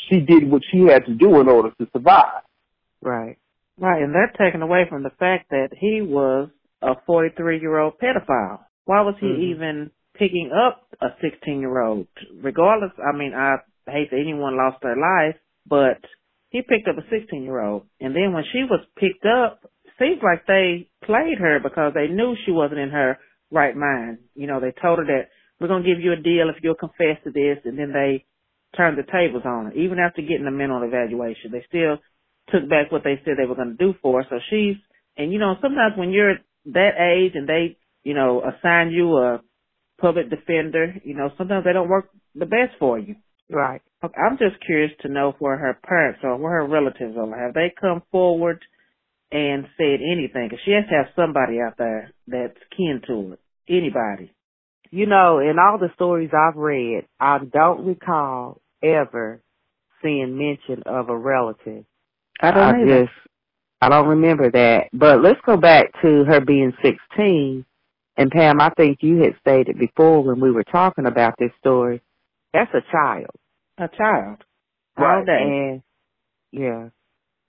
she 0.10 0.20
did 0.20 0.50
what 0.50 0.62
she 0.72 0.82
had 0.90 1.06
to 1.06 1.14
do 1.14 1.40
in 1.40 1.48
order 1.48 1.72
to 1.80 1.88
survive. 1.94 2.44
Right. 3.02 3.38
Right, 3.78 4.04
and 4.04 4.14
that's 4.14 4.38
taken 4.38 4.62
away 4.62 4.84
from 4.90 5.04
the 5.04 5.12
fact 5.18 5.50
that 5.50 5.70
he 5.76 6.02
was 6.02 6.50
a 6.82 6.94
43 7.06 7.60
year 7.60 7.80
old 7.80 7.94
pedophile. 8.00 8.60
Why 8.86 9.02
was 9.02 9.16
he 9.20 9.28
mm-hmm. 9.28 9.42
even 9.42 9.92
picking 10.14 10.52
up 10.52 10.88
a 11.02 11.08
16 11.22 11.60
year 11.60 11.82
old? 11.82 12.08
Regardless, 12.42 12.92
I 13.00 13.18
mean, 13.18 13.34
I 13.34 13.58
hate 13.88 14.12
that 14.12 14.20
anyone 14.20 14.58
lost 14.58 14.82
their 14.84 14.98
life, 14.98 15.36
but 15.68 15.98
he 16.50 16.62
picked 16.62 16.88
up 16.88 16.98
a 16.98 17.10
16 17.10 17.44
year 17.44 17.62
old. 17.62 17.84
And 18.00 18.16
then 18.16 18.34
when 18.34 18.44
she 18.52 18.64
was 18.70 18.86
picked 18.98 19.26
up, 19.26 19.64
seems 20.02 20.22
like 20.24 20.46
they 20.48 20.90
played 21.06 21.38
her 21.40 21.60
because 21.62 21.94
they 21.94 22.08
knew 22.08 22.36
she 22.46 22.52
wasn't 22.52 22.80
in 22.80 22.90
her 22.90 23.18
right 23.52 23.76
mind. 23.76 24.20
You 24.36 24.48
know, 24.48 24.60
they 24.60 24.74
told 24.82 25.00
her 25.00 25.06
that 25.06 25.30
we're 25.60 25.68
going 25.68 25.84
to 25.84 25.90
give 25.90 26.02
you 26.02 26.14
a 26.14 26.16
deal 26.16 26.50
if 26.50 26.62
you'll 26.64 26.76
confess 26.76 27.22
to 27.24 27.32
this, 27.32 27.60
and 27.66 27.78
then 27.78 27.94
they 27.94 28.26
turned 28.76 28.98
the 28.98 29.04
tables 29.04 29.44
on 29.46 29.66
her. 29.66 29.74
Even 29.74 30.00
after 30.00 30.22
getting 30.22 30.48
a 30.48 30.52
mental 30.52 30.84
evaluation, 30.84 31.52
they 31.52 31.66
still 31.68 31.98
took 32.50 32.70
back 32.70 32.92
what 32.92 33.04
they 33.04 33.20
said 33.24 33.36
they 33.38 33.48
were 33.48 33.56
going 33.56 33.78
to 33.78 33.86
do 33.86 33.94
for 34.02 34.22
her. 34.22 34.28
So 34.30 34.38
she's, 34.50 34.76
and 35.18 35.32
you 35.32 35.40
know, 35.40 35.56
sometimes 35.62 35.98
when 35.98 36.12
you're 36.12 36.36
that 36.66 36.92
age 37.00 37.34
and 37.36 37.48
they, 37.48 37.78
you 38.04 38.14
know, 38.14 38.42
assign 38.42 38.92
you 38.92 39.18
a 39.18 39.42
public 40.00 40.30
defender, 40.30 40.96
you 41.04 41.16
know, 41.16 41.30
sometimes 41.38 41.64
they 41.66 41.74
don't 41.74 41.90
work 41.90 42.10
the 42.36 42.46
best 42.46 42.74
for 42.80 42.98
you. 42.98 43.16
Right. 43.50 43.82
I'm 44.02 44.38
just 44.38 44.64
curious 44.66 44.92
to 45.02 45.10
know 45.10 45.36
where 45.40 45.58
her 45.58 45.78
parents 45.84 46.22
are, 46.24 46.38
where 46.38 46.62
her 46.62 46.68
relatives 46.68 47.16
are. 47.18 47.38
Have 47.38 47.54
they 47.54 47.74
come 47.80 48.02
forward 48.12 48.62
and 49.32 49.66
said 49.78 50.00
anything? 50.02 50.48
Because 50.50 50.64
she 50.66 50.72
has 50.72 50.86
to 50.90 50.96
have 50.96 51.14
somebody 51.16 51.60
out 51.60 51.78
there 51.78 52.12
that's 52.28 52.58
kin 52.76 53.02
to 53.08 53.32
her. 53.32 53.38
Anybody. 53.68 54.32
You 54.90 55.06
know, 55.06 55.40
in 55.40 55.58
all 55.60 55.78
the 55.78 55.94
stories 55.96 56.32
I've 56.34 56.58
read, 56.58 57.06
I 57.20 57.40
don't 57.40 57.86
recall 57.86 58.61
ever 58.84 59.42
seeing 60.02 60.38
mention 60.38 60.84
of 60.86 61.10
a 61.10 61.18
relative. 61.18 61.86
I 62.42 62.52
don't 62.52 62.64
I 62.64 62.82
either. 62.82 63.06
Just, 63.06 63.14
I 63.82 63.90
don't 63.90 64.08
remember 64.08 64.52
that. 64.52 64.90
But 64.94 65.22
let's 65.22 65.40
go 65.46 65.58
back 65.58 65.92
to 66.02 66.24
her 66.26 66.40
being 66.40 66.74
16. 66.84 67.66
And 68.18 68.32
Pam, 68.32 68.60
I 68.60 68.70
think 68.72 69.00
you 69.02 69.18
had 69.24 69.36
stated 69.40 69.80
before 69.80 70.24
when 70.24 70.40
we 70.40 70.52
were 70.52 70.64
talking 70.64 71.06
about 71.06 71.34
this 71.40 71.52
story, 71.60 72.02
that's 72.54 72.72
a 72.74 72.82
child. 72.92 73.32
A 73.78 73.88
child. 73.88 74.44
Right. 74.98 75.28
And, 75.28 75.82
yeah. 76.52 76.90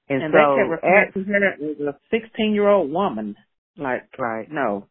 And, 0.08 0.22
and 0.22 0.32
so, 0.32 0.56
kept 0.56 0.70
referring 0.70 1.12
to 1.12 1.32
her 1.32 1.88
as 1.88 1.94
a 1.94 1.98
16 2.10 2.54
year 2.54 2.68
old 2.68 2.90
woman. 2.90 3.36
Like, 3.76 4.08
right. 4.18 4.50
no. 4.50 4.86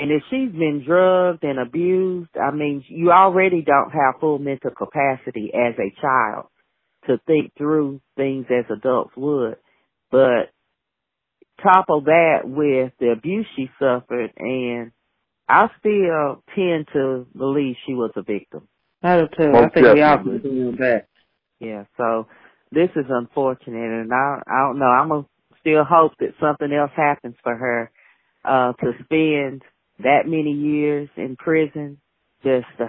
And 0.00 0.12
if 0.12 0.22
she's 0.30 0.52
been 0.52 0.84
drugged 0.86 1.42
and 1.42 1.58
abused, 1.58 2.30
I 2.40 2.52
mean, 2.52 2.84
you 2.88 3.10
already 3.10 3.62
don't 3.62 3.90
have 3.90 4.20
full 4.20 4.38
mental 4.38 4.70
capacity 4.70 5.50
as 5.52 5.74
a 5.78 6.00
child 6.00 6.46
to 7.06 7.18
think 7.26 7.52
through 7.56 8.00
things 8.16 8.46
as 8.50 8.64
adults 8.70 9.12
would. 9.16 9.56
But 10.10 10.52
couple 11.62 12.02
that 12.02 12.40
with 12.44 12.92
the 13.00 13.10
abuse 13.10 13.46
she 13.56 13.68
suffered 13.78 14.32
and 14.36 14.92
I 15.48 15.68
still 15.80 16.42
tend 16.54 16.86
to 16.92 17.26
believe 17.36 17.76
she 17.86 17.94
was 17.94 18.12
a 18.16 18.22
victim. 18.22 18.68
I 19.02 19.18
do 19.18 19.28
too. 19.36 19.50
Most 19.50 19.64
I 19.64 19.68
think 19.70 19.94
we 19.94 20.02
all 20.02 20.18
do 20.22 20.76
that. 20.78 21.06
Yeah, 21.58 21.84
so 21.96 22.28
this 22.70 22.90
is 22.94 23.06
unfortunate 23.08 24.02
and 24.02 24.12
I 24.12 24.40
I 24.46 24.60
don't 24.68 24.78
know, 24.78 24.86
I'm 24.86 25.08
gonna 25.08 25.26
still 25.60 25.84
hope 25.84 26.12
that 26.20 26.34
something 26.40 26.72
else 26.72 26.92
happens 26.94 27.34
for 27.42 27.56
her 27.56 27.90
uh 28.44 28.72
to 28.74 28.92
spend 29.04 29.62
that 29.98 30.22
many 30.26 30.52
years 30.52 31.08
in 31.16 31.36
prison. 31.36 31.98
Just 32.42 32.66
uh, 32.80 32.86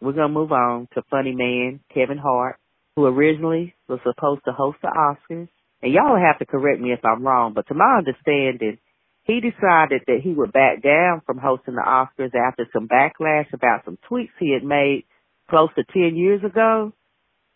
we're 0.00 0.12
gonna 0.12 0.28
move 0.28 0.52
on 0.52 0.88
to 0.94 1.02
funny 1.10 1.34
man 1.34 1.80
Kevin 1.92 2.18
Hart, 2.18 2.58
who 2.96 3.06
originally 3.06 3.74
was 3.88 4.00
supposed 4.04 4.42
to 4.44 4.52
host 4.52 4.78
the 4.82 4.88
Oscars 4.88 5.48
and 5.82 5.92
y'all 5.92 6.18
have 6.18 6.38
to 6.38 6.46
correct 6.46 6.80
me 6.80 6.92
if 6.92 7.04
I'm 7.04 7.24
wrong, 7.24 7.52
but 7.54 7.68
to 7.68 7.74
my 7.74 7.98
understanding, 7.98 8.78
he 9.22 9.40
decided 9.40 10.02
that 10.06 10.20
he 10.22 10.32
would 10.32 10.52
back 10.52 10.82
down 10.82 11.22
from 11.24 11.38
hosting 11.38 11.74
the 11.74 11.82
Oscars 11.82 12.34
after 12.34 12.66
some 12.72 12.88
backlash 12.88 13.52
about 13.52 13.84
some 13.84 13.98
tweets 14.10 14.30
he 14.40 14.52
had 14.52 14.64
made 14.64 15.04
close 15.48 15.68
to 15.76 15.84
10 15.84 16.16
years 16.16 16.42
ago. 16.42 16.92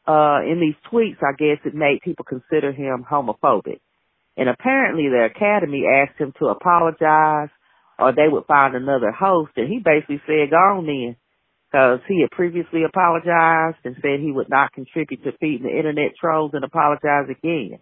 Uh, 0.07 0.41
in 0.43 0.61
these 0.61 0.75
tweets, 0.93 1.19
I 1.23 1.33
guess 1.37 1.65
it 1.65 1.75
made 1.75 2.01
people 2.03 2.25
consider 2.25 2.73
him 2.73 3.05
homophobic. 3.09 3.81
And 4.37 4.49
apparently 4.49 5.09
the 5.09 5.29
Academy 5.35 5.85
asked 5.87 6.19
him 6.19 6.33
to 6.39 6.47
apologize 6.47 7.51
or 7.99 8.13
they 8.13 8.29
would 8.29 8.47
find 8.47 8.75
another 8.75 9.11
host. 9.13 9.53
And 9.57 9.69
he 9.69 9.81
basically 9.85 10.21
said, 10.27 10.51
go 10.51 10.57
on 10.57 10.87
then. 10.87 11.17
Cause 11.73 12.01
he 12.07 12.21
had 12.21 12.31
previously 12.31 12.85
apologized 12.85 13.79
and 13.85 13.97
said 14.03 14.21
he 14.21 14.31
would 14.31 14.51
not 14.51 14.75
contribute 14.75 15.25
to 15.25 15.33
feeding 15.41 15.63
the 15.63 15.75
internet 15.75 16.13
trolls 16.21 16.51
and 16.53 16.65
apologize 16.65 17.31
again. 17.31 17.79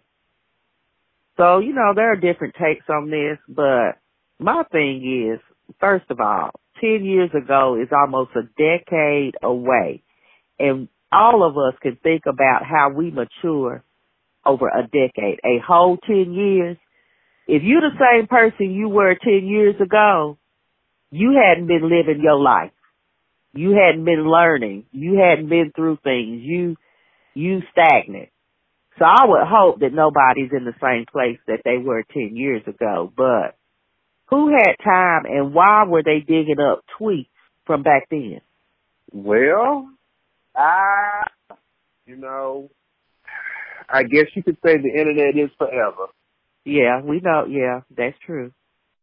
So, 1.35 1.59
you 1.59 1.73
know, 1.73 1.93
there 1.93 2.13
are 2.13 2.15
different 2.15 2.55
takes 2.55 2.85
on 2.89 3.09
this, 3.09 3.37
but 3.49 3.97
my 4.39 4.63
thing 4.71 5.33
is, 5.33 5.39
first 5.79 6.05
of 6.09 6.21
all, 6.21 6.51
10 6.79 7.03
years 7.03 7.31
ago 7.33 7.77
is 7.81 7.89
almost 7.91 8.31
a 8.35 8.43
decade 8.57 9.35
away. 9.43 10.03
And 10.59 10.87
all 11.11 11.43
of 11.43 11.57
us 11.57 11.77
can 11.81 11.97
think 12.01 12.23
about 12.27 12.63
how 12.63 12.91
we 12.95 13.11
mature 13.11 13.83
over 14.45 14.67
a 14.67 14.83
decade, 14.83 15.39
a 15.43 15.59
whole 15.65 15.97
10 16.07 16.33
years. 16.33 16.77
If 17.47 17.63
you're 17.63 17.81
the 17.81 17.97
same 17.99 18.27
person 18.27 18.71
you 18.71 18.89
were 18.89 19.15
10 19.15 19.45
years 19.45 19.75
ago, 19.81 20.37
you 21.11 21.39
hadn't 21.43 21.67
been 21.67 21.83
living 21.83 22.21
your 22.21 22.39
life. 22.39 22.71
You 23.53 23.71
hadn't 23.71 24.05
been 24.05 24.29
learning. 24.29 24.85
You 24.91 25.19
hadn't 25.19 25.49
been 25.49 25.71
through 25.75 25.97
things. 26.03 26.41
You, 26.43 26.77
you 27.33 27.61
stagnant. 27.71 28.29
So 28.97 29.05
I 29.05 29.25
would 29.25 29.45
hope 29.45 29.79
that 29.79 29.93
nobody's 29.93 30.51
in 30.51 30.65
the 30.65 30.75
same 30.81 31.05
place 31.11 31.39
that 31.47 31.61
they 31.65 31.77
were 31.77 32.03
10 32.13 32.35
years 32.35 32.61
ago, 32.67 33.11
but 33.15 33.55
who 34.29 34.49
had 34.49 34.75
time 34.83 35.25
and 35.25 35.53
why 35.53 35.83
were 35.85 36.03
they 36.03 36.19
digging 36.19 36.59
up 36.59 36.83
tweets 36.99 37.27
from 37.65 37.83
back 37.83 38.07
then? 38.09 38.41
Well, 39.11 39.89
I, 40.55 41.23
you 42.05 42.15
know, 42.15 42.69
I 43.89 44.03
guess 44.03 44.27
you 44.35 44.43
could 44.43 44.57
say 44.65 44.77
the 44.77 44.89
internet 44.89 45.37
is 45.37 45.49
forever. 45.57 46.07
Yeah, 46.65 47.01
we 47.01 47.19
know. 47.19 47.45
Yeah, 47.49 47.81
that's 47.95 48.17
true. 48.25 48.51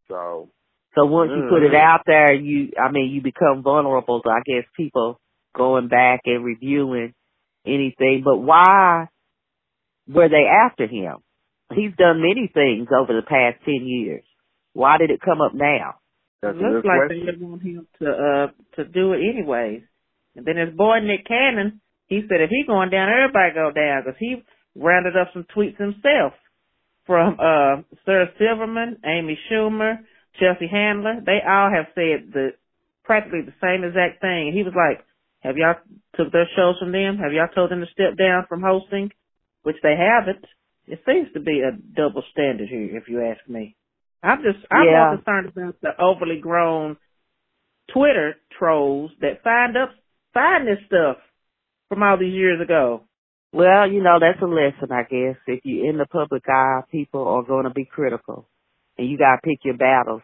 So, 0.08 0.50
so 0.94 1.06
once 1.06 1.30
you 1.34 1.48
put 1.50 1.62
it 1.62 1.72
mm. 1.72 1.80
out 1.80 2.02
there, 2.06 2.34
you, 2.34 2.72
I 2.82 2.90
mean, 2.90 3.10
you 3.10 3.20
become 3.20 3.62
vulnerable 3.62 4.22
to, 4.22 4.28
I 4.28 4.40
guess, 4.44 4.64
people 4.76 5.20
going 5.56 5.88
back 5.88 6.20
and 6.24 6.44
reviewing 6.44 7.14
anything. 7.66 8.22
But 8.24 8.38
why 8.38 9.08
were 10.08 10.28
they 10.28 10.46
after 10.46 10.86
him? 10.86 11.16
He's 11.74 11.94
done 11.98 12.22
many 12.22 12.50
things 12.52 12.88
over 12.96 13.12
the 13.12 13.26
past 13.26 13.64
10 13.64 13.86
years. 13.86 14.24
Why 14.72 14.96
did 14.96 15.10
it 15.10 15.20
come 15.20 15.42
up 15.42 15.52
now? 15.52 15.96
That's 16.40 16.56
it 16.56 16.62
looks 16.62 16.86
like 16.86 17.08
question. 17.08 17.26
they 17.26 17.44
want 17.44 17.62
him 17.62 17.86
to, 18.00 18.06
uh, 18.08 18.46
to 18.76 18.84
do 18.88 19.12
it 19.12 19.20
anyways. 19.28 19.82
And 20.36 20.46
then 20.46 20.56
his 20.56 20.74
boy 20.74 21.00
Nick 21.02 21.26
Cannon, 21.26 21.80
he 22.06 22.22
said 22.22 22.40
if 22.40 22.48
he 22.48 22.64
going 22.66 22.90
down, 22.90 23.10
everybody 23.10 23.52
go 23.52 23.72
down 23.74 24.04
because 24.04 24.18
he 24.18 24.36
rounded 24.76 25.16
up 25.16 25.28
some 25.34 25.44
tweets 25.54 25.76
himself 25.76 26.32
from, 27.08 27.40
uh, 27.40 27.80
Sarah 28.04 28.28
Silverman, 28.38 29.00
Amy 29.04 29.40
Schumer, 29.50 30.04
Chelsea 30.38 30.68
Handler, 30.68 31.24
they 31.24 31.40
all 31.40 31.72
have 31.72 31.88
said 31.96 32.30
the 32.32 32.50
practically 33.02 33.40
the 33.40 33.56
same 33.64 33.82
exact 33.82 34.20
thing. 34.20 34.52
And 34.52 34.54
he 34.54 34.62
was 34.62 34.76
like, 34.76 35.02
have 35.40 35.56
y'all 35.56 35.80
took 36.14 36.30
their 36.30 36.46
shows 36.54 36.76
from 36.78 36.92
them? 36.92 37.16
Have 37.16 37.32
y'all 37.32 37.48
told 37.54 37.70
them 37.70 37.80
to 37.80 37.86
step 37.90 38.18
down 38.18 38.44
from 38.48 38.60
hosting? 38.60 39.10
Which 39.62 39.80
they 39.82 39.96
haven't. 39.96 40.44
It 40.86 41.00
seems 41.08 41.32
to 41.32 41.40
be 41.40 41.60
a 41.64 41.72
double 41.72 42.22
standard 42.32 42.68
here, 42.68 42.96
if 42.96 43.08
you 43.08 43.24
ask 43.24 43.40
me. 43.48 43.74
I'm 44.22 44.42
just, 44.42 44.64
I'm 44.70 44.86
Yeah. 44.86 45.08
more 45.08 45.16
concerned 45.16 45.48
about 45.48 45.80
the 45.80 46.00
overly 46.00 46.38
grown 46.40 46.96
Twitter 47.92 48.36
trolls 48.58 49.10
that 49.20 49.42
find 49.42 49.76
up, 49.76 49.90
find 50.34 50.66
this 50.66 50.84
stuff 50.86 51.16
from 51.88 52.02
all 52.02 52.18
these 52.18 52.34
years 52.34 52.60
ago. 52.60 53.07
Well, 53.52 53.90
you 53.90 54.02
know, 54.02 54.18
that's 54.20 54.42
a 54.42 54.46
lesson, 54.46 54.92
I 54.92 55.02
guess. 55.04 55.36
If 55.46 55.60
you're 55.64 55.88
in 55.88 55.98
the 55.98 56.06
public 56.06 56.44
eye, 56.48 56.82
people 56.92 57.26
are 57.26 57.42
going 57.42 57.64
to 57.64 57.70
be 57.70 57.84
critical. 57.86 58.46
And 58.98 59.08
you 59.08 59.16
got 59.16 59.36
to 59.36 59.40
pick 59.42 59.60
your 59.64 59.76
battles. 59.76 60.22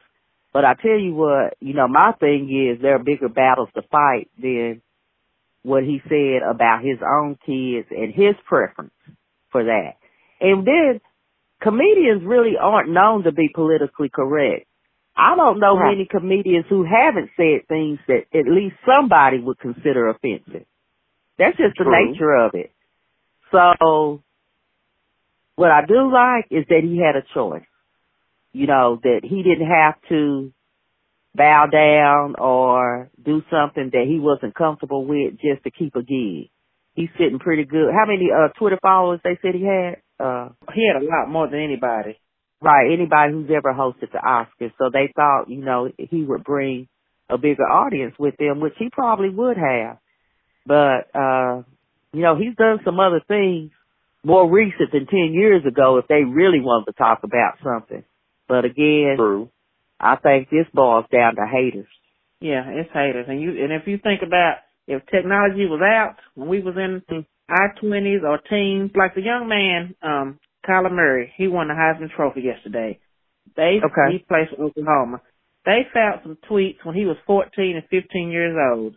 But 0.52 0.64
I 0.64 0.74
tell 0.74 0.98
you 0.98 1.14
what, 1.14 1.54
you 1.60 1.74
know, 1.74 1.88
my 1.88 2.12
thing 2.20 2.48
is 2.50 2.80
there 2.82 2.96
are 2.96 3.02
bigger 3.02 3.28
battles 3.28 3.68
to 3.74 3.82
fight 3.90 4.28
than 4.40 4.82
what 5.62 5.82
he 5.84 6.00
said 6.08 6.42
about 6.48 6.84
his 6.84 6.98
own 7.02 7.36
kids 7.46 7.88
and 7.90 8.12
his 8.14 8.34
preference 8.46 8.92
for 9.50 9.64
that. 9.64 9.94
And 10.40 10.66
then 10.66 11.00
comedians 11.62 12.22
really 12.24 12.54
aren't 12.60 12.90
known 12.90 13.24
to 13.24 13.32
be 13.32 13.48
politically 13.54 14.10
correct. 14.10 14.66
I 15.16 15.34
don't 15.36 15.60
know 15.60 15.76
Right. 15.78 15.92
many 15.92 16.06
comedians 16.06 16.66
who 16.68 16.84
haven't 16.84 17.30
said 17.36 17.66
things 17.68 17.98
that 18.08 18.26
at 18.34 18.46
least 18.46 18.76
somebody 18.84 19.38
would 19.40 19.58
consider 19.58 20.08
offensive. 20.08 20.66
That's 21.38 21.56
just 21.56 21.78
the 21.78 21.84
nature 22.12 22.32
of 22.34 22.54
it. 22.54 22.70
So 23.54 24.22
what 25.56 25.70
I 25.70 25.82
do 25.86 26.12
like 26.12 26.46
is 26.50 26.66
that 26.68 26.82
he 26.82 26.98
had 27.00 27.16
a 27.16 27.24
choice. 27.34 27.66
You 28.52 28.66
know, 28.66 29.00
that 29.02 29.20
he 29.24 29.42
didn't 29.42 29.68
have 29.68 29.94
to 30.10 30.52
bow 31.34 31.66
down 31.70 32.36
or 32.38 33.10
do 33.24 33.42
something 33.50 33.90
that 33.92 34.04
he 34.08 34.18
wasn't 34.20 34.54
comfortable 34.54 35.04
with 35.06 35.34
just 35.34 35.64
to 35.64 35.70
keep 35.70 35.94
a 35.96 36.02
gig. 36.02 36.50
He's 36.94 37.10
sitting 37.18 37.40
pretty 37.40 37.64
good. 37.64 37.90
How 37.92 38.06
many 38.06 38.28
uh 38.32 38.48
Twitter 38.58 38.78
followers 38.82 39.20
they 39.24 39.38
said 39.42 39.54
he 39.54 39.64
had? 39.64 39.96
Uh 40.24 40.50
He 40.74 40.86
had 40.86 41.02
a 41.02 41.06
lot 41.06 41.28
more 41.30 41.48
than 41.48 41.60
anybody. 41.60 42.18
right, 42.62 42.92
anybody 42.92 43.32
who's 43.32 43.50
ever 43.50 43.72
hosted 43.74 44.12
the 44.12 44.18
Oscars. 44.18 44.72
So 44.78 44.90
they 44.92 45.12
thought, 45.16 45.48
you 45.48 45.64
know, 45.64 45.90
he 45.98 46.24
would 46.24 46.44
bring 46.44 46.88
a 47.28 47.38
bigger 47.38 47.64
audience 47.64 48.14
with 48.18 48.34
him, 48.40 48.60
which 48.60 48.74
he 48.78 48.90
probably 48.92 49.30
would 49.30 49.56
have. 49.56 49.98
But 50.66 51.10
uh 51.14 51.62
you 52.14 52.22
know, 52.22 52.36
he's 52.36 52.56
done 52.56 52.78
some 52.84 53.00
other 53.00 53.20
things 53.26 53.70
more 54.24 54.50
recent 54.50 54.92
than 54.92 55.06
ten 55.06 55.32
years 55.32 55.64
ago 55.66 55.98
if 55.98 56.06
they 56.08 56.22
really 56.24 56.60
wanted 56.60 56.92
to 56.92 56.96
talk 56.96 57.20
about 57.24 57.58
something. 57.62 58.04
But 58.48 58.64
again, 58.64 59.16
True. 59.16 59.50
I 60.00 60.16
think 60.16 60.50
this 60.50 60.66
boils 60.72 61.06
down 61.12 61.36
to 61.36 61.46
haters. 61.46 61.88
Yeah, 62.40 62.64
it's 62.68 62.90
haters. 62.92 63.26
And 63.28 63.40
you 63.40 63.50
and 63.62 63.72
if 63.72 63.86
you 63.86 63.98
think 63.98 64.22
about 64.26 64.56
if 64.86 65.02
technology 65.06 65.66
was 65.66 65.80
out 65.82 66.16
when 66.34 66.48
we 66.48 66.60
was 66.60 66.74
in 66.76 67.02
our 67.48 67.74
twenties 67.80 68.20
or 68.26 68.38
teens, 68.38 68.90
like 68.94 69.14
the 69.14 69.22
young 69.22 69.48
man, 69.48 69.94
um, 70.02 70.38
Kyler 70.68 70.92
Murray, 70.92 71.32
he 71.36 71.48
won 71.48 71.68
the 71.68 71.74
Heisman 71.74 72.14
Trophy 72.14 72.42
yesterday. 72.42 72.98
They 73.56 73.80
Okay. 73.84 74.12
he 74.12 74.18
plays 74.18 74.48
for 74.54 74.64
Oklahoma. 74.64 75.20
They 75.64 75.86
found 75.92 76.20
some 76.22 76.38
tweets 76.50 76.84
when 76.84 76.94
he 76.94 77.04
was 77.06 77.16
fourteen 77.26 77.76
and 77.76 77.86
fifteen 77.88 78.30
years 78.30 78.56
old 78.72 78.96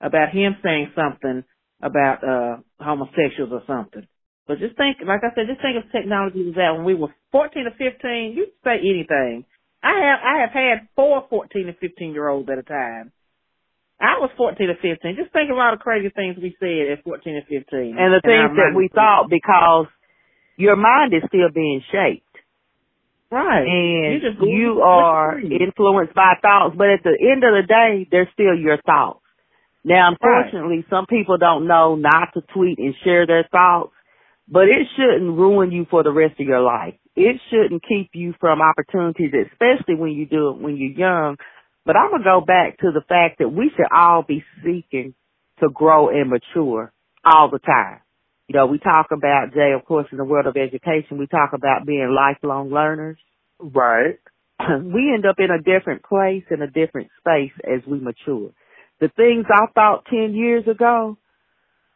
about 0.00 0.30
him 0.30 0.56
saying 0.62 0.92
something 0.94 1.44
about 1.82 2.22
uh 2.22 2.56
homosexuals 2.82 3.50
or 3.50 3.62
something. 3.66 4.06
But 4.46 4.58
just 4.58 4.76
think, 4.76 4.98
like 5.06 5.22
I 5.22 5.34
said, 5.34 5.46
just 5.46 5.62
think 5.62 5.78
if 5.78 5.90
technology 5.92 6.42
was 6.42 6.58
out 6.58 6.76
when 6.76 6.84
we 6.84 6.94
were 6.94 7.14
14 7.30 7.66
or 7.66 7.74
15, 7.78 8.34
you'd 8.34 8.50
say 8.64 8.82
anything. 8.82 9.44
I 9.82 9.94
have, 9.98 10.18
I 10.22 10.34
have 10.42 10.52
had 10.54 10.88
four 10.94 11.26
14 11.30 11.68
and 11.68 11.78
15 11.78 12.12
year 12.12 12.28
olds 12.28 12.48
at 12.50 12.58
a 12.58 12.62
time. 12.62 13.12
I 14.02 14.18
was 14.18 14.30
14 14.36 14.66
or 14.66 14.74
15. 14.82 15.14
Just 15.14 15.32
think 15.32 15.50
of 15.50 15.58
all 15.58 15.70
the 15.70 15.82
crazy 15.82 16.10
things 16.10 16.34
we 16.34 16.56
said 16.58 16.90
at 16.90 17.04
14 17.04 17.22
and 17.38 17.46
15. 17.46 17.94
And 17.94 18.10
the 18.10 18.22
things 18.22 18.50
that 18.58 18.74
we 18.74 18.90
thought 18.90 19.30
because 19.30 19.86
your 20.56 20.74
mind 20.74 21.14
is 21.14 21.22
still 21.28 21.50
being 21.54 21.82
shaped. 21.90 22.26
Right. 23.30 23.64
and 23.64 24.12
you, 24.12 24.20
just 24.20 24.42
you 24.44 24.82
are 24.84 25.40
influenced 25.40 26.12
by 26.12 26.34
thoughts, 26.42 26.74
but 26.76 26.90
at 26.90 27.00
the 27.02 27.16
end 27.16 27.40
of 27.40 27.56
the 27.56 27.64
day, 27.64 28.06
they're 28.10 28.28
still 28.34 28.52
your 28.52 28.76
thoughts. 28.84 29.21
Now, 29.84 30.10
unfortunately, 30.10 30.84
some 30.90 31.06
people 31.06 31.38
don't 31.38 31.66
know 31.66 31.96
not 31.96 32.34
to 32.34 32.42
tweet 32.54 32.78
and 32.78 32.94
share 33.04 33.26
their 33.26 33.48
thoughts, 33.50 33.92
but 34.48 34.64
it 34.64 34.86
shouldn't 34.96 35.36
ruin 35.36 35.72
you 35.72 35.86
for 35.90 36.02
the 36.02 36.12
rest 36.12 36.40
of 36.40 36.46
your 36.46 36.60
life. 36.60 36.94
It 37.16 37.40
shouldn't 37.50 37.82
keep 37.88 38.10
you 38.14 38.34
from 38.40 38.60
opportunities, 38.62 39.32
especially 39.34 39.96
when 39.96 40.12
you 40.12 40.26
do 40.26 40.50
it 40.50 40.58
when 40.60 40.76
you're 40.76 40.92
young. 40.92 41.36
But 41.84 41.96
I'm 41.96 42.10
gonna 42.10 42.24
go 42.24 42.40
back 42.40 42.78
to 42.78 42.92
the 42.92 43.02
fact 43.08 43.38
that 43.40 43.48
we 43.48 43.70
should 43.76 43.90
all 43.92 44.22
be 44.26 44.44
seeking 44.64 45.14
to 45.60 45.68
grow 45.68 46.08
and 46.10 46.30
mature 46.30 46.92
all 47.24 47.50
the 47.50 47.58
time. 47.58 48.00
You 48.48 48.56
know, 48.56 48.66
we 48.66 48.78
talk 48.78 49.08
about, 49.12 49.54
Jay, 49.54 49.72
of 49.72 49.84
course, 49.84 50.06
in 50.12 50.18
the 50.18 50.24
world 50.24 50.46
of 50.46 50.56
education, 50.56 51.18
we 51.18 51.26
talk 51.26 51.52
about 51.54 51.86
being 51.86 52.14
lifelong 52.14 52.70
learners 52.70 53.18
Right. 53.60 54.18
we 54.60 55.12
end 55.14 55.26
up 55.26 55.36
in 55.38 55.50
a 55.50 55.62
different 55.62 56.04
place 56.04 56.44
in 56.50 56.62
a 56.62 56.66
different 56.66 57.10
space 57.20 57.52
as 57.64 57.80
we 57.86 58.00
mature. 58.00 58.50
The 59.02 59.08
things 59.16 59.46
I 59.50 59.66
thought 59.74 60.04
10 60.08 60.32
years 60.32 60.62
ago, 60.68 61.18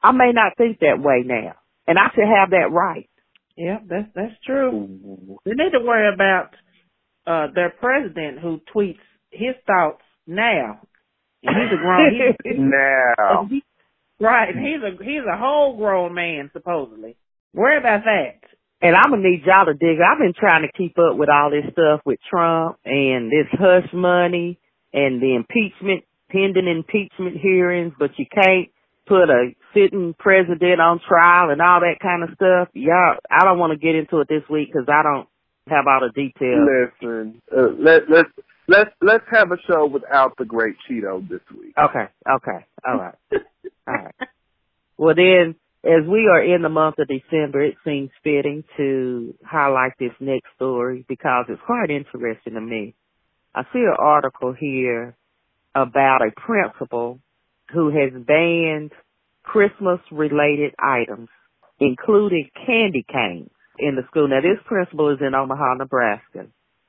I 0.02 0.10
may 0.10 0.32
not 0.34 0.56
think 0.58 0.80
that 0.80 0.98
way 1.00 1.22
now. 1.24 1.54
And 1.86 1.98
I 2.00 2.08
should 2.12 2.26
have 2.26 2.50
that 2.50 2.72
right. 2.72 3.08
Yeah, 3.56 3.78
that's 3.88 4.08
that's 4.12 4.34
true. 4.44 5.38
They 5.44 5.52
need 5.52 5.70
to 5.70 5.84
worry 5.84 6.12
about 6.12 6.50
uh 7.28 7.46
their 7.54 7.70
president 7.70 8.40
who 8.40 8.60
tweets 8.74 8.98
his 9.30 9.54
thoughts 9.68 10.02
now. 10.26 10.80
And 11.44 11.54
he's 11.56 11.78
a 11.78 11.80
grown 11.80 12.10
he's, 12.10 12.56
Now. 12.58 13.46
he- 13.48 13.62
right. 14.20 14.52
He's 14.52 14.82
a 14.82 15.02
he's 15.02 15.22
a 15.32 15.38
whole 15.38 15.76
grown 15.76 16.12
man 16.12 16.50
supposedly. 16.52 17.16
Worry 17.54 17.78
about 17.78 18.02
that. 18.04 18.40
And 18.82 18.96
I'm 18.96 19.10
gonna 19.10 19.22
need 19.22 19.44
y'all 19.46 19.66
to 19.66 19.74
dig. 19.74 19.98
I've 20.00 20.18
been 20.18 20.34
trying 20.38 20.62
to 20.66 20.72
keep 20.76 20.98
up 20.98 21.16
with 21.16 21.28
all 21.28 21.50
this 21.50 21.70
stuff 21.72 22.00
with 22.04 22.18
Trump 22.28 22.78
and 22.84 23.30
this 23.30 23.46
hush 23.52 23.90
money 23.94 24.58
and 24.92 25.22
the 25.22 25.36
impeachment, 25.36 26.04
pending 26.36 26.68
impeachment 26.68 27.38
hearings, 27.40 27.94
but 27.98 28.10
you 28.18 28.26
can't 28.32 28.68
put 29.06 29.30
a 29.30 29.54
sitting 29.72 30.14
president 30.18 30.80
on 30.80 31.00
trial 31.06 31.50
and 31.50 31.62
all 31.62 31.80
that 31.80 31.98
kind 32.02 32.22
of 32.22 32.30
stuff. 32.34 32.68
Y'all, 32.74 33.16
I 33.30 33.44
don't 33.44 33.58
want 33.58 33.72
to 33.72 33.78
get 33.78 33.94
into 33.94 34.20
it 34.20 34.28
this 34.28 34.42
week 34.50 34.68
because 34.72 34.88
I 34.88 35.02
don't 35.02 35.28
have 35.68 35.86
all 35.86 36.00
the 36.00 36.12
details. 36.12 36.68
Listen, 37.00 37.42
uh, 37.56 37.72
let 37.78 38.10
let's 38.10 38.28
let's 38.68 38.90
let's 39.00 39.24
have 39.30 39.50
a 39.52 39.56
show 39.66 39.86
without 39.86 40.36
the 40.38 40.44
great 40.44 40.76
Cheeto 40.88 41.26
this 41.28 41.40
week. 41.56 41.74
Okay, 41.78 42.06
okay, 42.28 42.66
all 42.86 42.98
right, 42.98 43.14
all 43.86 43.94
right. 43.94 44.14
Well 44.98 45.14
then, 45.14 45.54
as 45.84 46.06
we 46.08 46.28
are 46.28 46.42
in 46.42 46.62
the 46.62 46.68
month 46.68 46.96
of 46.98 47.08
December, 47.08 47.64
it 47.64 47.76
seems 47.84 48.10
fitting 48.22 48.64
to 48.76 49.34
highlight 49.44 49.92
this 49.98 50.12
next 50.20 50.48
story 50.56 51.04
because 51.08 51.46
it's 51.48 51.62
quite 51.64 51.90
interesting 51.90 52.54
to 52.54 52.60
me. 52.60 52.94
I 53.54 53.62
see 53.72 53.80
an 53.80 53.96
article 53.98 54.52
here 54.52 55.16
about 55.76 56.20
a 56.22 56.32
principal 56.40 57.20
who 57.72 57.90
has 57.90 58.12
banned 58.26 58.92
Christmas 59.42 60.00
related 60.10 60.74
items, 60.78 61.28
including 61.78 62.48
candy 62.66 63.04
canes 63.06 63.50
in 63.78 63.94
the 63.94 64.02
school. 64.08 64.28
Now 64.28 64.40
this 64.40 64.62
principal 64.64 65.12
is 65.12 65.18
in 65.20 65.34
Omaha, 65.34 65.74
Nebraska. 65.74 66.46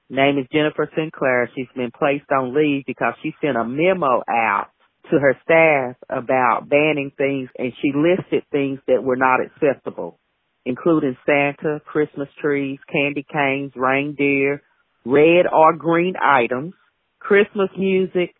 Name 0.09 0.37
is 0.37 0.47
Jennifer 0.53 0.89
Sinclair. 0.95 1.49
She's 1.53 1.67
been 1.75 1.91
placed 1.91 2.31
on 2.31 2.55
leave 2.55 2.85
because 2.87 3.13
she 3.21 3.33
sent 3.41 3.57
a 3.57 3.65
memo 3.65 4.23
out 4.29 4.67
to 5.11 5.19
her 5.19 5.35
staff 5.43 5.97
about 6.09 6.69
banning 6.69 7.11
things 7.17 7.49
and 7.57 7.73
she 7.81 7.91
listed 7.93 8.43
things 8.51 8.79
that 8.87 9.03
were 9.03 9.17
not 9.17 9.39
acceptable, 9.41 10.17
including 10.65 11.17
Santa, 11.25 11.81
Christmas 11.85 12.29
trees, 12.41 12.79
candy 12.89 13.25
canes, 13.29 13.73
reindeer, 13.75 14.61
red 15.05 15.45
or 15.51 15.75
green 15.75 16.13
items, 16.21 16.73
Christmas 17.19 17.69
music, 17.77 18.33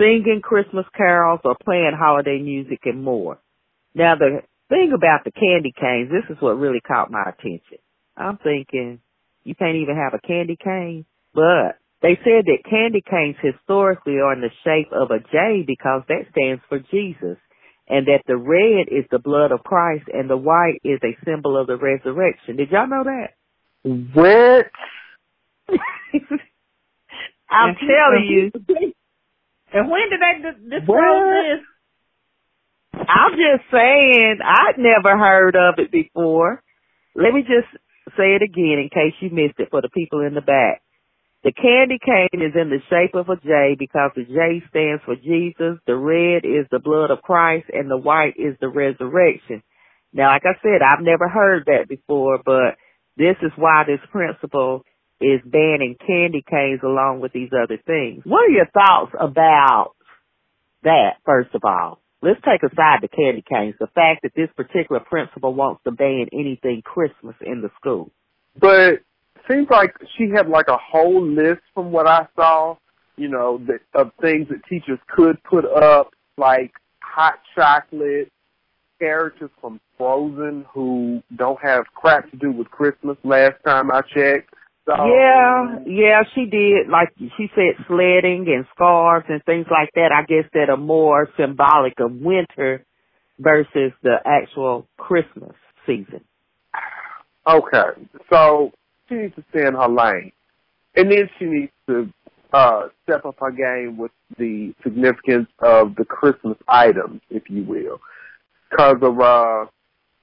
singing 0.00 0.40
Christmas 0.42 0.86
carols 0.96 1.40
or 1.44 1.56
playing 1.62 1.92
holiday 1.96 2.40
music 2.40 2.80
and 2.84 3.04
more. 3.04 3.38
Now 3.94 4.14
the 4.16 4.40
thing 4.68 4.92
about 4.94 5.24
the 5.24 5.32
candy 5.32 5.72
canes, 5.78 6.10
this 6.10 6.34
is 6.34 6.40
what 6.40 6.58
really 6.58 6.80
caught 6.80 7.10
my 7.10 7.22
attention. 7.22 7.78
I'm 8.16 8.38
thinking, 8.38 9.00
you 9.44 9.54
can't 9.54 9.76
even 9.76 9.96
have 9.96 10.14
a 10.14 10.26
candy 10.26 10.56
cane? 10.56 11.04
But 11.34 11.78
they 12.02 12.18
said 12.24 12.46
that 12.46 12.68
candy 12.68 13.02
canes 13.08 13.36
historically 13.42 14.18
are 14.18 14.32
in 14.32 14.40
the 14.40 14.50
shape 14.64 14.92
of 14.92 15.10
a 15.10 15.20
J 15.20 15.64
because 15.66 16.02
that 16.08 16.26
stands 16.32 16.62
for 16.68 16.78
Jesus. 16.78 17.38
And 17.92 18.06
that 18.06 18.22
the 18.28 18.36
red 18.36 18.86
is 18.88 19.04
the 19.10 19.18
blood 19.18 19.50
of 19.50 19.64
Christ 19.64 20.04
and 20.12 20.30
the 20.30 20.36
white 20.36 20.78
is 20.84 21.00
a 21.02 21.18
symbol 21.24 21.60
of 21.60 21.66
the 21.66 21.76
resurrection. 21.76 22.54
Did 22.54 22.70
y'all 22.70 22.86
know 22.86 23.02
that? 23.02 23.34
What? 23.82 24.66
I'm 27.50 27.74
telling 27.74 28.28
you. 28.28 28.52
And 29.72 29.90
when 29.90 30.10
did 30.10 30.20
they 30.20 30.34
d- 30.42 30.80
disclose 30.80 31.30
this? 31.30 31.62
I'm 32.94 33.32
just 33.32 33.70
saying, 33.72 34.38
I'd 34.44 34.78
never 34.78 35.18
heard 35.18 35.56
of 35.56 35.74
it 35.78 35.92
before. 35.92 36.62
Let 37.14 37.34
me 37.34 37.42
just 37.42 37.68
say 38.16 38.34
it 38.36 38.42
again 38.42 38.78
in 38.78 38.90
case 38.92 39.14
you 39.20 39.30
missed 39.30 39.58
it 39.58 39.68
for 39.70 39.82
the 39.82 39.90
people 39.90 40.20
in 40.20 40.34
the 40.34 40.42
back. 40.42 40.82
The 41.44 41.52
candy 41.52 41.98
cane 42.04 42.42
is 42.42 42.54
in 42.54 42.68
the 42.70 42.82
shape 42.90 43.14
of 43.14 43.28
a 43.30 43.36
J 43.36 43.76
because 43.78 44.10
the 44.16 44.24
J 44.24 44.62
stands 44.68 45.02
for 45.06 45.16
Jesus, 45.16 45.80
the 45.86 45.96
red 45.96 46.44
is 46.44 46.66
the 46.70 46.80
blood 46.82 47.10
of 47.10 47.22
Christ, 47.22 47.66
and 47.72 47.90
the 47.90 47.96
white 47.96 48.34
is 48.36 48.56
the 48.60 48.68
resurrection. 48.68 49.62
Now, 50.12 50.28
like 50.30 50.42
I 50.44 50.58
said, 50.62 50.82
I've 50.82 51.02
never 51.04 51.28
heard 51.28 51.64
that 51.66 51.88
before, 51.88 52.40
but 52.44 52.76
this 53.16 53.36
is 53.42 53.52
why 53.56 53.84
this 53.86 54.00
principle 54.10 54.82
is 55.20 55.40
banning 55.44 55.96
candy 56.06 56.44
canes 56.48 56.80
along 56.82 57.20
with 57.20 57.32
these 57.32 57.50
other 57.52 57.78
things. 57.86 58.22
What 58.24 58.46
are 58.46 58.50
your 58.50 58.66
thoughts 58.66 59.12
about 59.18 59.92
that, 60.82 61.16
first 61.24 61.54
of 61.54 61.62
all? 61.64 62.00
Let's 62.22 62.40
take 62.44 62.62
aside 62.62 62.98
the 63.02 63.08
candy 63.08 63.42
canes, 63.46 63.74
the 63.78 63.86
fact 63.88 64.22
that 64.22 64.32
this 64.34 64.50
particular 64.56 65.00
principal 65.00 65.54
wants 65.54 65.82
to 65.84 65.90
ban 65.90 66.26
anything 66.32 66.82
Christmas 66.84 67.34
in 67.40 67.62
the 67.62 67.70
school. 67.80 68.10
But 68.58 69.00
seems 69.50 69.68
like 69.70 69.94
she 70.16 70.28
had 70.34 70.48
like 70.48 70.68
a 70.68 70.76
whole 70.76 71.26
list 71.26 71.62
from 71.74 71.92
what 71.92 72.06
I 72.06 72.26
saw, 72.36 72.76
you 73.16 73.28
know, 73.28 73.60
that, 73.66 73.80
of 73.94 74.12
things 74.20 74.48
that 74.48 74.64
teachers 74.68 74.98
could 75.08 75.42
put 75.44 75.64
up, 75.64 76.10
like 76.36 76.72
hot 77.02 77.40
chocolate, 77.54 78.30
characters 78.98 79.50
from 79.60 79.80
Frozen 79.96 80.66
who 80.72 81.22
don't 81.36 81.60
have 81.60 81.84
crap 81.94 82.30
to 82.30 82.36
do 82.36 82.52
with 82.52 82.70
Christmas 82.70 83.16
last 83.24 83.56
time 83.64 83.90
I 83.90 84.02
checked. 84.02 84.54
So, 84.86 84.94
yeah, 84.96 85.78
yeah, 85.86 86.22
she 86.34 86.46
did. 86.46 86.88
Like 86.88 87.10
she 87.18 87.48
said, 87.54 87.84
sledding 87.86 88.46
and 88.48 88.66
scarves 88.74 89.26
and 89.28 89.44
things 89.44 89.66
like 89.70 89.90
that. 89.94 90.10
I 90.12 90.22
guess 90.22 90.50
that 90.54 90.70
are 90.70 90.76
more 90.76 91.28
symbolic 91.36 92.00
of 92.00 92.12
winter 92.12 92.84
versus 93.38 93.92
the 94.02 94.16
actual 94.24 94.86
Christmas 94.96 95.54
season. 95.86 96.24
Okay, 97.46 98.08
so 98.30 98.72
she 99.08 99.14
needs 99.16 99.34
to 99.34 99.44
stay 99.50 99.66
in 99.66 99.74
her 99.74 99.88
lane. 99.88 100.32
And 100.94 101.10
then 101.10 101.28
she 101.38 101.44
needs 101.44 101.72
to 101.88 102.12
uh, 102.52 102.88
step 103.04 103.24
up 103.24 103.36
her 103.40 103.50
game 103.50 103.96
with 103.96 104.12
the 104.38 104.74
significance 104.82 105.48
of 105.60 105.94
the 105.96 106.04
Christmas 106.04 106.56
items, 106.68 107.20
if 107.30 107.44
you 107.48 107.64
will. 107.64 108.00
Because 108.70 108.96
of, 109.02 109.20
uh, 109.20 109.66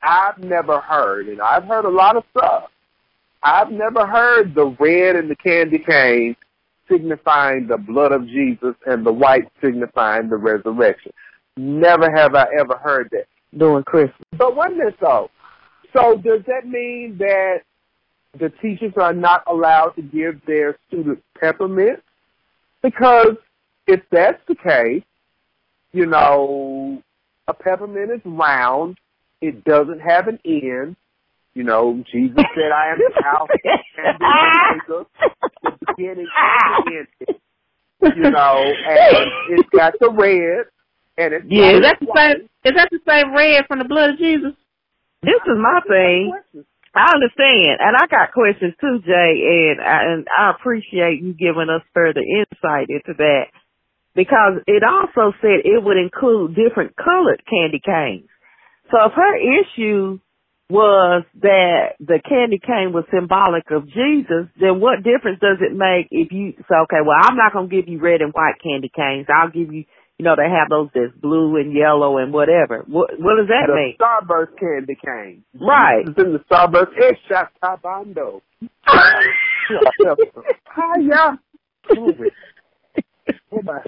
I've 0.02 0.38
never 0.40 0.80
heard, 0.80 1.28
and 1.28 1.42
I've 1.42 1.64
heard 1.66 1.86
a 1.86 1.90
lot 1.90 2.18
of 2.18 2.24
stuff. 2.38 2.70
I've 3.44 3.72
never 3.72 4.06
heard 4.06 4.56
the 4.56 4.76
red 4.80 5.16
and 5.16 5.30
the 5.30 5.36
candy 5.36 5.80
cane 5.80 6.36
signifying 6.90 7.68
the 7.68 7.78
blood 7.78 8.12
of 8.12 8.26
Jesus 8.28 8.76
and 8.86 9.06
the 9.06 9.12
white 9.12 9.48
signifying 9.62 10.30
the 10.30 10.38
resurrection. 10.38 11.12
Never 11.56 12.10
have 12.12 12.36
I 12.36 12.48
ever 12.60 12.78
heard 12.78 13.10
that. 13.12 13.26
During 13.58 13.84
Christmas. 13.84 14.28
But 14.38 14.56
what 14.56 14.72
is 14.72 14.94
though. 15.00 15.30
So 15.96 16.18
does 16.18 16.42
that 16.48 16.68
mean 16.68 17.18
that 17.20 17.60
the 18.38 18.50
teachers 18.62 18.94
are 18.98 19.14
not 19.14 19.44
allowed 19.48 19.92
to 19.92 20.02
give 20.02 20.46
their 20.46 20.78
students 20.88 21.22
peppermint 21.40 22.04
because 22.84 23.36
if 23.88 24.02
that's 24.12 24.42
the 24.48 24.56
case, 24.56 25.04
you 25.94 26.06
know, 26.06 27.02
a 27.48 27.54
peppermint 27.54 28.12
is 28.12 28.22
round, 28.26 28.98
it 29.42 29.64
doesn't 29.64 30.00
have 30.00 30.28
an 30.28 30.40
end. 30.46 30.96
You 31.58 31.64
know, 31.64 32.04
Jesus 32.14 32.38
said, 32.38 32.70
"I 32.70 32.94
am 32.94 33.00
the 33.02 33.26
Alpha 33.26 33.54
and 33.98 34.20
the 34.22 34.30
Omega, 34.30 35.10
the 35.64 35.72
beginning 35.90 36.28
and 36.30 36.86
the 36.86 36.98
end." 37.02 38.16
You 38.16 38.30
know, 38.30 38.62
and 38.62 39.26
it's 39.50 39.70
got 39.74 39.94
the 40.00 40.12
red, 40.14 40.70
and 41.18 41.34
it's 41.34 41.46
yeah. 41.50 41.74
Is 41.74 41.82
that 41.82 41.98
the 42.00 42.14
same? 42.14 42.46
Is 42.62 42.74
that 42.78 42.90
the 42.92 43.02
same 43.10 43.34
red 43.34 43.66
from 43.66 43.80
the 43.80 43.90
blood 43.90 44.12
of 44.12 44.18
Jesus? 44.20 44.54
This 45.24 45.42
is 45.50 45.58
my 45.58 45.82
thing. 45.90 46.32
I 46.94 47.10
understand, 47.18 47.82
and 47.82 47.98
I 47.98 48.06
got 48.06 48.38
questions 48.38 48.76
too, 48.80 49.02
Jay, 49.02 49.74
and 49.74 49.82
I, 49.82 50.14
and 50.14 50.28
I 50.30 50.52
appreciate 50.52 51.24
you 51.24 51.34
giving 51.34 51.74
us 51.74 51.82
further 51.92 52.22
insight 52.22 52.94
into 52.94 53.18
that 53.18 53.50
because 54.14 54.62
it 54.68 54.84
also 54.86 55.34
said 55.42 55.66
it 55.66 55.82
would 55.82 55.98
include 55.98 56.54
different 56.54 56.94
colored 56.96 57.42
candy 57.50 57.82
canes. 57.84 58.30
So 58.92 58.98
if 59.10 59.14
her 59.14 59.36
issue 59.38 60.20
was 60.70 61.24
that 61.42 61.96
the 62.00 62.20
candy 62.28 62.60
cane 62.60 62.92
was 62.92 63.06
symbolic 63.14 63.72
of 63.72 63.88
Jesus, 63.88 64.52
then 64.60 64.80
what 64.82 65.04
difference 65.04 65.40
does 65.40 65.58
it 65.62 65.72
make 65.72 66.08
if 66.12 66.32
you 66.32 66.54
say, 66.58 66.76
okay, 66.84 67.00
well, 67.06 67.16
I'm 67.22 67.38
not 67.38 67.54
going 67.54 67.70
to 67.70 67.76
give 67.76 67.88
you 67.88 68.00
red 68.00 68.22
and 68.22 68.34
white 68.34 68.60
candy 68.62 68.92
canes. 68.94 69.28
I'll 69.32 69.50
give 69.50 69.72
you 69.72 69.86
you 70.18 70.24
know, 70.26 70.36
they 70.36 70.50
have 70.50 70.70
those 70.70 70.90
that's 70.96 71.14
blue 71.22 71.58
and 71.58 71.72
yellow 71.74 72.18
and 72.18 72.34
whatever. 72.34 72.84
What 72.88 73.20
what 73.20 73.38
does 73.38 73.50
that 73.50 73.68
the 73.68 73.76
mean? 73.76 73.96
Starburst 74.02 74.58
candy 74.60 74.96
cane. 74.96 75.44
Right. 75.54 76.08
It's 76.08 76.18
in 76.18 76.34
the 76.34 76.40
Starburst 76.50 76.98
Headshot 76.98 77.50
Tabando. 77.64 78.42
Hiya. 80.76 81.40
Oh 83.52 83.62
my 83.64 83.80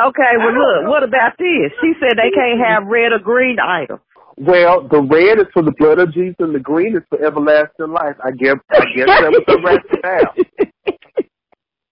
Okay, 0.00 0.32
well 0.38 0.54
look, 0.54 0.90
what 0.90 1.02
about 1.02 1.32
this? 1.38 1.72
She 1.80 1.92
said 1.98 2.16
they 2.16 2.30
can't 2.30 2.60
have 2.60 2.86
red 2.86 3.12
or 3.12 3.18
green 3.18 3.56
items. 3.58 4.00
Well, 4.40 4.86
the 4.88 5.02
red 5.02 5.40
is 5.40 5.50
for 5.52 5.62
the 5.64 5.74
blood 5.78 5.98
of 5.98 6.14
Jesus 6.14 6.36
and 6.38 6.54
the 6.54 6.60
green 6.60 6.96
is 6.96 7.02
for 7.10 7.18
everlasting 7.24 7.90
life. 7.92 8.16
I 8.24 8.30
guess 8.30 8.56
I 8.70 8.84
guess 8.96 9.08
that 9.08 9.32
was 9.32 9.44
the 9.46 9.58
rationale. 9.58 10.34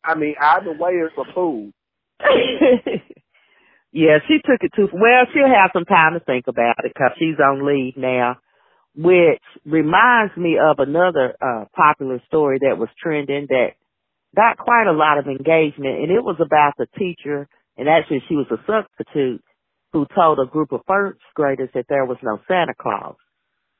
I 0.04 0.14
mean, 0.14 0.34
either 0.40 0.72
way 0.78 0.92
is 0.92 1.12
a 1.18 1.34
food. 1.34 1.72
yeah, 3.92 4.18
she 4.28 4.38
took 4.44 4.62
it 4.62 4.72
too. 4.76 4.88
Well, 4.92 5.26
she'll 5.34 5.48
have 5.48 5.72
some 5.72 5.86
time 5.86 6.14
to 6.14 6.20
think 6.20 6.46
about 6.46 6.76
it 6.84 6.92
because 6.94 7.12
she's 7.18 7.40
on 7.40 7.66
leave 7.66 7.96
now, 7.96 8.36
which 8.94 9.42
reminds 9.66 10.36
me 10.36 10.58
of 10.62 10.78
another 10.78 11.34
uh 11.42 11.64
popular 11.74 12.22
story 12.28 12.60
that 12.62 12.78
was 12.78 12.88
trending 13.02 13.48
that 13.50 13.70
got 14.36 14.58
quite 14.58 14.86
a 14.88 14.92
lot 14.96 15.18
of 15.18 15.26
engagement, 15.26 15.98
and 16.00 16.12
it 16.12 16.22
was 16.22 16.36
about 16.40 16.74
the 16.78 16.86
teacher, 16.98 17.48
and 17.76 17.88
actually 17.88 18.22
she 18.28 18.36
was 18.36 18.46
a 18.52 18.58
substitute 18.66 19.42
who 19.96 20.04
told 20.14 20.38
a 20.38 20.44
group 20.44 20.72
of 20.72 20.82
first 20.86 21.20
graders 21.34 21.70
that 21.72 21.86
there 21.88 22.04
was 22.04 22.18
no 22.22 22.38
Santa 22.46 22.74
Claus. 22.78 23.16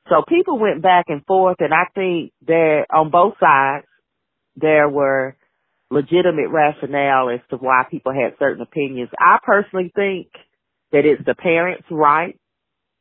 So 0.09 0.23
people 0.27 0.59
went 0.59 0.81
back 0.81 1.07
and 1.09 1.23
forth, 1.27 1.59
and 1.61 1.75
I 1.75 1.85
think 1.95 2.33
there 2.41 2.87
on 2.91 3.11
both 3.11 3.35
sides 3.39 3.85
there 4.57 4.89
were 4.89 5.37
legitimate 5.91 6.49
rationale 6.49 7.29
as 7.29 7.41
to 7.51 7.57
why 7.57 7.83
people 7.91 8.15
had 8.15 8.39
certain 8.39 8.63
opinions. 8.63 9.11
I 9.19 9.37
personally 9.45 9.93
think 9.95 10.29
that 10.91 11.05
it's 11.05 11.23
the 11.27 11.35
parents' 11.35 11.85
right 11.91 12.39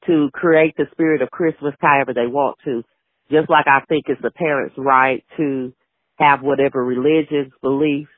to 0.08 0.30
create 0.34 0.76
the 0.76 0.88
spirit 0.92 1.22
of 1.22 1.32
Christmas 1.32 1.74
however 1.80 2.14
they 2.14 2.28
want 2.28 2.58
to. 2.66 2.84
Just 3.32 3.50
like 3.50 3.66
I 3.66 3.80
think 3.88 4.08
it's 4.10 4.22
the 4.22 4.30
parents' 4.30 4.76
right 4.78 5.24
to 5.38 5.72
have 6.18 6.42
whatever 6.42 6.84
religious 6.84 7.50
beliefs. 7.62 8.12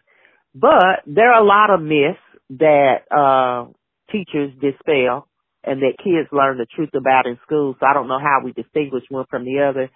But 0.56 1.04
there 1.06 1.32
are 1.32 1.44
a 1.44 1.46
lot 1.46 1.70
of 1.70 1.84
myths 1.84 2.18
that 2.50 3.06
uh 3.12 3.72
teachers 4.12 4.52
dispel 4.62 5.28
and 5.64 5.82
that 5.82 5.98
kids 6.04 6.30
learn 6.32 6.58
the 6.58 6.68
truth 6.76 6.94
about 6.96 7.28
in 7.28 7.38
school. 7.46 7.76
So 7.80 7.86
I 7.86 7.94
don't 7.94 8.08
know 8.08 8.20
how 8.20 8.42
we 8.44 8.54
distinguish 8.54 9.04
one 9.10 9.26
from 9.30 9.44
the 9.44 9.68
other. 9.68 9.90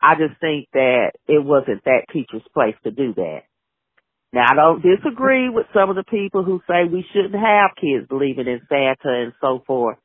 I 0.00 0.14
just 0.14 0.40
think 0.40 0.68
that 0.72 1.12
it 1.26 1.44
wasn't 1.44 1.84
that 1.84 2.06
teacher's 2.12 2.46
place 2.54 2.76
to 2.84 2.90
do 2.90 3.14
that. 3.14 3.42
Now 4.32 4.46
I 4.50 4.54
don't 4.54 4.82
disagree 4.82 5.48
with 5.48 5.66
some 5.74 5.90
of 5.90 5.96
the 5.96 6.04
people 6.04 6.44
who 6.44 6.60
say 6.68 6.84
we 6.84 7.04
shouldn't 7.12 7.34
have 7.34 7.76
kids 7.80 8.06
believing 8.08 8.46
in 8.46 8.60
Santa 8.68 9.24
and 9.24 9.32
so 9.40 9.62
forth. 9.66 9.98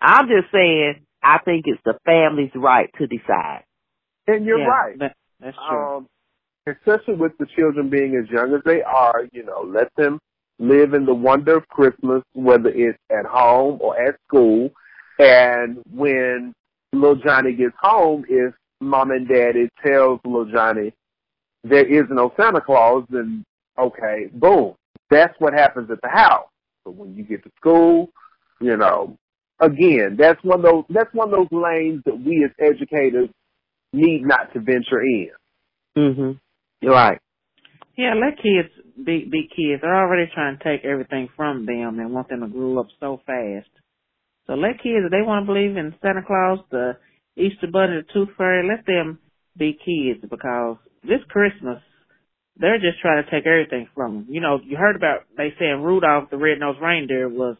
I'm 0.00 0.28
just 0.28 0.52
saying 0.52 1.06
I 1.22 1.38
think 1.44 1.64
it's 1.66 1.80
the 1.84 1.98
family's 2.04 2.52
right 2.54 2.90
to 2.98 3.06
decide. 3.06 3.64
And 4.26 4.44
you're 4.44 4.60
yeah, 4.60 4.66
right. 4.66 4.98
That, 4.98 5.16
that's 5.40 5.56
true. 5.68 5.96
Um, 5.96 6.06
especially 6.66 7.14
with 7.14 7.32
the 7.38 7.46
children 7.56 7.90
being 7.90 8.16
as 8.16 8.30
young 8.30 8.54
as 8.54 8.60
they 8.64 8.82
are, 8.82 9.26
you 9.32 9.44
know, 9.44 9.62
let 9.66 9.88
them 9.96 10.20
live 10.60 10.92
in 10.92 11.06
the 11.06 11.14
wonder 11.14 11.56
of 11.56 11.68
Christmas, 11.68 12.22
whether 12.34 12.68
it's 12.68 12.98
at 13.10 13.24
home 13.24 13.78
or 13.80 14.00
at 14.00 14.16
school. 14.28 14.70
And 15.18 15.78
when 15.92 16.54
little 16.92 17.16
Johnny 17.16 17.54
gets 17.54 17.74
home, 17.80 18.24
if 18.28 18.54
mom 18.80 19.10
and 19.10 19.26
daddy 19.26 19.68
tells 19.84 20.20
little 20.24 20.50
Johnny 20.50 20.92
there 21.64 21.86
is 21.86 22.04
no 22.10 22.32
Santa 22.36 22.60
Claus, 22.60 23.04
then 23.10 23.44
okay, 23.78 24.28
boom. 24.32 24.74
That's 25.10 25.34
what 25.38 25.54
happens 25.54 25.90
at 25.90 26.00
the 26.02 26.08
house. 26.08 26.48
But 26.84 26.94
when 26.94 27.14
you 27.16 27.24
get 27.24 27.42
to 27.44 27.50
school, 27.56 28.10
you 28.60 28.76
know, 28.76 29.16
again, 29.60 30.16
that's 30.18 30.42
one 30.44 30.60
of 30.60 30.64
those 30.64 30.84
that's 30.90 31.12
one 31.14 31.32
of 31.32 31.38
those 31.38 31.60
lanes 31.60 32.02
that 32.04 32.18
we 32.18 32.44
as 32.44 32.50
educators 32.58 33.28
need 33.92 34.26
not 34.26 34.52
to 34.52 34.60
venture 34.60 35.02
in. 35.02 35.30
Mhm. 35.96 36.38
You're 36.80 36.92
right. 36.92 37.20
Yeah, 37.96 38.14
let 38.14 38.36
kids 38.36 38.70
be 38.96 39.28
be 39.30 39.48
kids. 39.48 39.82
They're 39.82 39.96
already 39.96 40.30
trying 40.32 40.58
to 40.58 40.64
take 40.64 40.84
everything 40.84 41.28
from 41.36 41.66
them 41.66 41.98
and 41.98 42.12
want 42.12 42.28
them 42.28 42.40
to 42.40 42.48
grow 42.48 42.78
up 42.80 42.86
so 42.98 43.20
fast. 43.26 43.68
So 44.46 44.54
let 44.54 44.82
kids, 44.82 45.04
if 45.06 45.10
they 45.10 45.22
want 45.22 45.46
to 45.46 45.52
believe 45.52 45.76
in 45.76 45.94
Santa 46.02 46.22
Claus, 46.26 46.60
the 46.70 46.96
Easter 47.36 47.68
Bunny, 47.70 48.02
the 48.02 48.12
Tooth 48.12 48.34
Fairy, 48.36 48.66
let 48.66 48.86
them 48.86 49.18
be 49.56 49.72
kids 49.72 50.24
because 50.28 50.76
this 51.02 51.20
Christmas 51.28 51.78
they're 52.56 52.78
just 52.78 53.00
trying 53.00 53.24
to 53.24 53.30
take 53.30 53.46
everything 53.46 53.88
from 53.94 54.14
them. 54.14 54.26
You 54.28 54.40
know, 54.40 54.58
you 54.62 54.76
heard 54.76 54.96
about 54.96 55.20
they 55.36 55.54
saying 55.58 55.82
Rudolph 55.82 56.30
the 56.30 56.36
Red-Nosed 56.36 56.80
Reindeer 56.80 57.28
was 57.28 57.56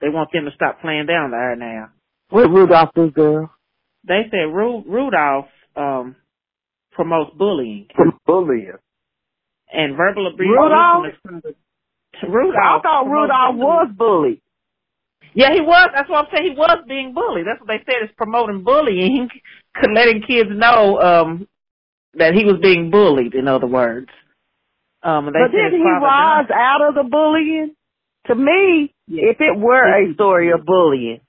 they 0.00 0.08
want 0.08 0.30
them 0.32 0.44
to 0.44 0.50
stop 0.54 0.80
playing 0.80 1.06
down 1.06 1.30
there 1.30 1.56
now. 1.56 1.88
What 2.30 2.50
Rudolph 2.50 2.90
do, 2.94 3.10
girl? 3.10 3.50
They 4.06 4.22
said 4.30 4.52
Ru- 4.52 4.84
Rudolph 4.86 5.46
um 5.76 6.16
promotes 6.92 7.36
bullying. 7.36 7.88
Bullying. 8.26 8.72
And 9.74 9.96
verbal 9.96 10.28
abuse. 10.32 10.48
Rudolph? 10.48 11.06
Rudolph. 12.22 12.54
I 12.56 12.80
thought 12.82 13.06
Rudolph 13.06 13.56
was 13.56 13.88
bullied. 13.96 14.40
Yeah, 15.34 15.52
he 15.52 15.60
was. 15.60 15.90
That's 15.94 16.08
what 16.08 16.26
I'm 16.26 16.30
saying. 16.32 16.52
He 16.52 16.56
was 16.56 16.78
being 16.86 17.12
bullied. 17.12 17.44
That's 17.46 17.60
what 17.60 17.66
they 17.66 17.82
said 17.84 18.04
is 18.04 18.14
promoting 18.16 18.62
bullying, 18.62 19.28
letting 19.94 20.22
kids 20.22 20.50
know 20.52 21.00
um 21.00 21.48
that 22.14 22.34
he 22.34 22.44
was 22.44 22.58
being 22.62 22.90
bullied. 22.90 23.34
In 23.34 23.48
other 23.48 23.66
words, 23.66 24.08
um, 25.02 25.26
they 25.26 25.32
but 25.32 25.50
didn't 25.50 25.80
he 25.80 25.84
rise 25.84 26.46
out 26.54 26.88
of 26.88 26.94
the 26.94 27.08
bullying? 27.08 27.74
To 28.28 28.34
me, 28.34 28.94
yeah. 29.06 29.30
if 29.30 29.36
it 29.40 29.58
were 29.58 29.84
a 29.84 30.14
story 30.14 30.50
of 30.50 30.64
bullying, 30.64 31.20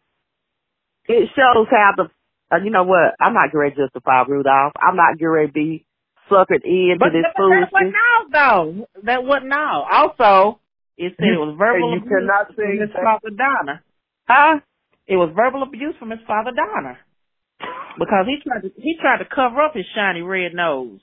it 1.07 1.29
shows 1.35 1.67
how 1.69 1.91
the. 1.97 2.09
Uh, 2.51 2.57
you 2.63 2.69
know 2.69 2.83
what? 2.83 3.15
I'm 3.19 3.33
not 3.33 3.51
going 3.51 3.71
to 3.71 3.75
justify 3.75 4.21
Rudolph. 4.27 4.73
I'm 4.79 4.95
not 4.95 5.17
going 5.19 5.47
to 5.47 5.51
be 5.51 5.84
suckered 6.31 6.63
into 6.63 6.97
but 6.99 7.09
this 7.13 7.25
foolishness. 7.37 7.69
That 7.71 7.73
wasn't 7.73 7.93
now, 7.93 8.17
though. 8.31 8.87
That 9.03 9.23
wasn't 9.23 9.49
now. 9.49 9.85
Also, 9.91 10.59
it 10.97 11.13
said 11.17 11.27
it 11.27 11.39
was 11.39 11.55
verbal 11.57 11.91
you 11.91 11.97
abuse 11.99 12.09
cannot 12.09 12.55
from 12.55 12.79
his 12.79 12.91
father 12.93 13.29
Donner. 13.35 13.83
Huh? 14.27 14.59
It 15.07 15.15
was 15.17 15.31
verbal 15.35 15.63
abuse 15.63 15.95
from 15.99 16.11
his 16.11 16.21
father 16.25 16.51
Donner. 16.51 16.97
Because 17.97 18.25
he 18.27 18.37
tried 18.43 18.61
to 18.61 18.71
he 18.75 18.97
tried 18.99 19.19
to 19.19 19.25
cover 19.25 19.61
up 19.61 19.73
his 19.73 19.85
shiny 19.95 20.21
red 20.21 20.53
nose. 20.53 20.99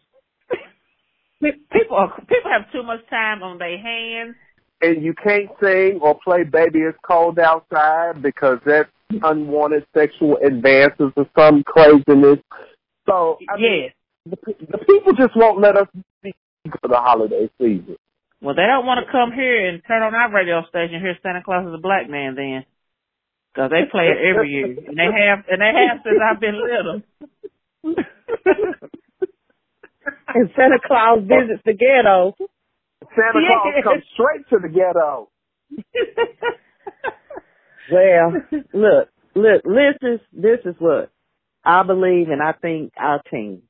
People 1.41 1.97
are, 1.97 2.15
people 2.21 2.51
have 2.53 2.71
too 2.71 2.83
much 2.83 3.01
time 3.11 3.43
on 3.43 3.59
their 3.59 3.79
hands. 3.79 4.37
And 4.81 5.03
you 5.03 5.15
can't 5.15 5.49
sing 5.61 6.01
or 6.03 6.19
play 6.23 6.45
"Baby 6.45 6.81
It's 6.81 6.99
Cold 7.07 7.39
Outside" 7.39 8.23
because 8.23 8.59
that's 8.67 8.91
unwanted 9.23 9.87
sexual 9.95 10.37
advances 10.45 11.13
or 11.17 11.27
some 11.37 11.63
craziness. 11.65 12.39
So 13.07 13.39
I 13.49 13.57
mean, 13.57 13.85
yes. 13.85 13.95
The, 14.27 14.37
the 14.47 14.79
people 14.87 15.13
just 15.15 15.37
won't 15.37 15.61
let 15.61 15.77
us 15.77 15.89
speak 16.21 16.37
for 16.81 16.89
the 16.89 16.97
holiday 16.97 17.51
season. 17.59 17.97
Well, 18.41 18.55
they 18.55 18.67
don't 18.67 18.87
want 18.87 19.05
to 19.05 19.11
come 19.13 19.31
here 19.33 19.69
and 19.69 19.83
turn 19.87 20.03
on 20.03 20.15
our 20.15 20.33
radio 20.33 20.63
station 20.69 20.97
and 20.97 21.05
hear 21.05 21.17
Santa 21.23 21.43
Claus 21.45 21.67
is 21.67 21.75
a 21.75 21.81
black 21.81 22.09
man 22.11 22.35
then. 22.35 22.65
Cause 23.55 23.71
they 23.71 23.85
play 23.91 24.09
it 24.09 24.17
every 24.19 24.49
year. 24.51 24.65
And 24.67 24.97
they 24.97 25.05
have, 25.05 25.45
and 25.47 25.61
they 25.61 25.73
have 25.77 26.01
since 26.03 26.19
I've 26.25 26.41
been 26.41 26.57
little. 26.57 27.03
and 30.35 30.51
Santa 30.57 30.79
Claus 30.87 31.21
visits 31.21 31.63
the 31.65 31.75
ghetto. 31.75 32.35
Santa 33.15 33.41
Claus 33.47 33.75
Yeah. 33.77 33.83
comes 33.83 34.05
straight 34.15 34.49
to 34.51 34.59
the 34.59 34.69
ghetto. 34.73 35.29
Well, 37.93 38.33
look, 38.73 39.09
look, 39.35 39.63
this 39.65 39.97
is 40.03 40.21
this 40.33 40.61
is 40.65 40.75
what 40.79 41.11
I 41.65 41.83
believe 41.83 42.29
and 42.31 42.41
I 42.43 42.53
think 42.53 42.93
our 42.97 43.21
team. 43.31 43.63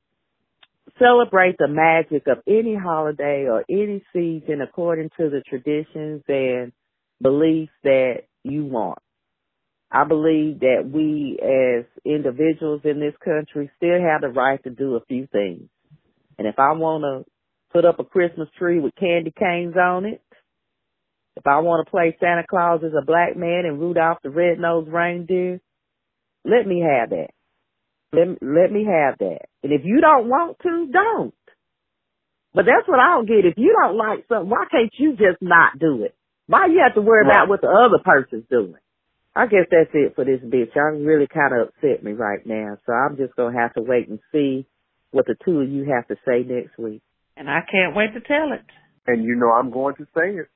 Celebrate 0.99 1.57
the 1.57 1.67
magic 1.67 2.27
of 2.27 2.39
any 2.47 2.75
holiday 2.75 3.47
or 3.49 3.63
any 3.69 4.03
season 4.13 4.61
according 4.61 5.09
to 5.17 5.29
the 5.29 5.41
traditions 5.47 6.23
and 6.27 6.71
beliefs 7.21 7.71
that 7.83 8.23
you 8.43 8.65
want. 8.65 8.99
I 9.91 10.03
believe 10.05 10.59
that 10.59 10.89
we 10.91 11.39
as 11.41 11.85
individuals 12.03 12.81
in 12.83 12.99
this 12.99 13.13
country 13.23 13.71
still 13.77 14.01
have 14.01 14.21
the 14.21 14.29
right 14.29 14.61
to 14.63 14.69
do 14.69 14.95
a 14.95 15.05
few 15.05 15.27
things. 15.31 15.69
And 16.37 16.47
if 16.47 16.55
I 16.57 16.73
want 16.73 17.03
to 17.03 17.31
put 17.71 17.85
up 17.85 17.99
a 17.99 18.03
Christmas 18.03 18.49
tree 18.57 18.79
with 18.79 18.95
candy 18.95 19.31
canes 19.37 19.75
on 19.77 20.05
it, 20.05 20.21
if 21.35 21.47
I 21.47 21.59
want 21.59 21.85
to 21.85 21.91
play 21.91 22.15
Santa 22.19 22.43
Claus 22.47 22.81
as 22.83 22.93
a 22.99 23.05
black 23.05 23.35
man 23.35 23.65
and 23.65 23.79
Rudolph 23.79 24.19
the 24.23 24.29
red-nosed 24.29 24.91
reindeer, 24.91 25.59
let 26.43 26.67
me 26.67 26.81
have 26.81 27.11
that. 27.11 27.29
Let, 28.13 28.27
let 28.41 28.71
me 28.71 28.85
have 28.85 29.17
that. 29.19 29.49
And 29.63 29.73
if 29.73 29.81
you 29.83 29.99
don't 30.01 30.29
want 30.29 30.57
to, 30.61 30.87
don't. 30.91 31.33
But 32.53 32.65
that's 32.65 32.87
what 32.87 32.99
I 32.99 33.15
don't 33.17 33.27
get. 33.27 33.45
If 33.45 33.57
you 33.57 33.75
don't 33.81 33.97
like 33.97 34.25
something, 34.29 34.49
why 34.49 34.65
can't 34.69 34.93
you 34.97 35.11
just 35.13 35.41
not 35.41 35.79
do 35.79 36.03
it? 36.03 36.15
Why 36.45 36.67
you 36.67 36.81
have 36.85 36.93
to 36.95 37.01
worry 37.01 37.25
about 37.25 37.49
what 37.49 37.61
the 37.61 37.67
other 37.67 38.03
person's 38.03 38.45
doing? 38.49 38.75
I 39.35 39.47
guess 39.47 39.65
that's 39.71 39.89
it 39.93 40.13
for 40.15 40.25
this 40.25 40.41
bitch. 40.41 40.77
I'm 40.77 41.03
really 41.05 41.25
kind 41.25 41.53
of 41.57 41.69
upset 41.69 42.03
me 42.03 42.11
right 42.11 42.45
now. 42.45 42.77
So 42.85 42.93
I'm 42.93 43.17
just 43.17 43.35
going 43.35 43.55
to 43.55 43.59
have 43.59 43.73
to 43.73 43.81
wait 43.81 44.07
and 44.07 44.19
see 44.31 44.67
what 45.11 45.25
the 45.25 45.35
two 45.43 45.61
of 45.61 45.69
you 45.69 45.85
have 45.95 46.07
to 46.09 46.15
say 46.27 46.43
next 46.45 46.77
week. 46.77 47.01
And 47.35 47.49
I 47.49 47.61
can't 47.69 47.95
wait 47.95 48.13
to 48.13 48.21
tell 48.21 48.53
it. 48.53 48.61
And 49.07 49.23
you 49.23 49.35
know 49.35 49.51
I'm 49.51 49.71
going 49.71 49.95
to 49.95 50.05
say 50.15 50.37
it. 50.37 50.47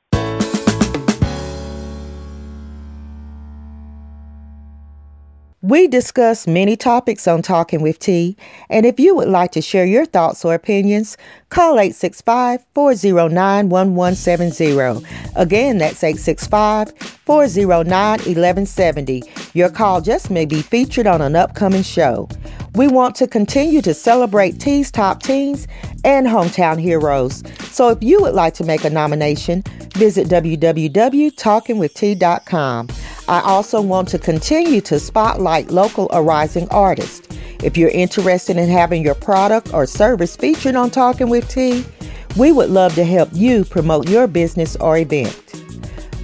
We 5.67 5.89
discuss 5.89 6.47
many 6.47 6.77
topics 6.77 7.27
on 7.27 7.41
Talking 7.41 7.81
with 7.81 7.99
T, 7.99 8.37
and 8.69 8.85
if 8.85 9.01
you 9.01 9.13
would 9.17 9.27
like 9.27 9.51
to 9.51 9.61
share 9.61 9.85
your 9.85 10.05
thoughts 10.05 10.45
or 10.45 10.53
opinions, 10.53 11.17
call 11.49 11.77
865 11.77 12.65
409 12.73 13.67
1170. 13.67 15.05
Again, 15.35 15.77
that's 15.77 16.01
865 16.01 16.97
409 16.97 17.85
1170. 17.85 19.23
Your 19.53 19.69
call 19.69 19.99
just 19.99 20.31
may 20.31 20.45
be 20.45 20.61
featured 20.61 21.05
on 21.05 21.21
an 21.21 21.35
upcoming 21.35 21.83
show. 21.83 22.29
We 22.77 22.87
want 22.87 23.15
to 23.15 23.27
continue 23.27 23.81
to 23.81 23.95
celebrate 23.95 24.59
T's 24.59 24.91
top 24.91 25.23
teens 25.23 25.67
and 26.03 26.27
hometown 26.27 26.79
heroes. 26.79 27.41
So 27.71 27.89
if 27.89 28.03
you 28.03 28.21
would 28.21 28.35
like 28.35 28.53
to 28.53 28.63
make 28.63 28.85
a 28.85 28.91
nomination, 28.91 29.63
visit 29.95 30.27
www.talkingwitht.com. 30.27 32.89
I 33.27 33.41
also 33.41 33.81
want 33.81 34.09
to 34.09 34.19
continue 34.19 34.81
to 34.81 34.99
spotlight 34.99 35.71
local 35.71 36.07
arising 36.13 36.69
artists. 36.69 37.27
If 37.63 37.77
you're 37.77 37.89
interested 37.89 38.57
in 38.57 38.69
having 38.69 39.03
your 39.03 39.15
product 39.15 39.73
or 39.73 39.87
service 39.87 40.35
featured 40.35 40.75
on 40.75 40.91
Talking 40.91 41.29
with 41.29 41.49
T, 41.49 41.83
we 42.37 42.51
would 42.51 42.69
love 42.69 42.93
to 42.93 43.03
help 43.03 43.29
you 43.33 43.65
promote 43.65 44.07
your 44.07 44.27
business 44.27 44.75
or 44.75 44.99
event. 44.99 45.35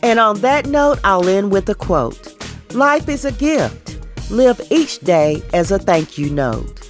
And 0.03 0.21
on 0.21 0.43
that 0.43 0.67
note, 0.67 0.99
I'll 1.05 1.27
end 1.27 1.53
with 1.53 1.71
a 1.71 1.75
quote 1.75 2.37
Life 2.75 3.09
is 3.09 3.25
a 3.25 3.33
gift. 3.33 3.99
Live 4.31 4.61
each 4.69 4.99
day 4.99 5.41
as 5.55 5.71
a 5.71 5.79
thank 5.79 6.19
you 6.19 6.29
note. 6.29 6.82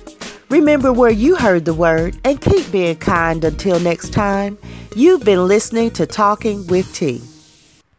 Remember 0.52 0.92
where 0.92 1.10
you 1.10 1.34
heard 1.34 1.64
the 1.64 1.72
word 1.72 2.18
and 2.24 2.38
keep 2.38 2.70
being 2.70 2.96
kind 2.96 3.42
until 3.42 3.80
next 3.80 4.12
time. 4.12 4.58
You've 4.94 5.24
been 5.24 5.48
listening 5.48 5.92
to 5.92 6.04
Talking 6.04 6.66
with 6.66 6.94
T. 6.94 7.22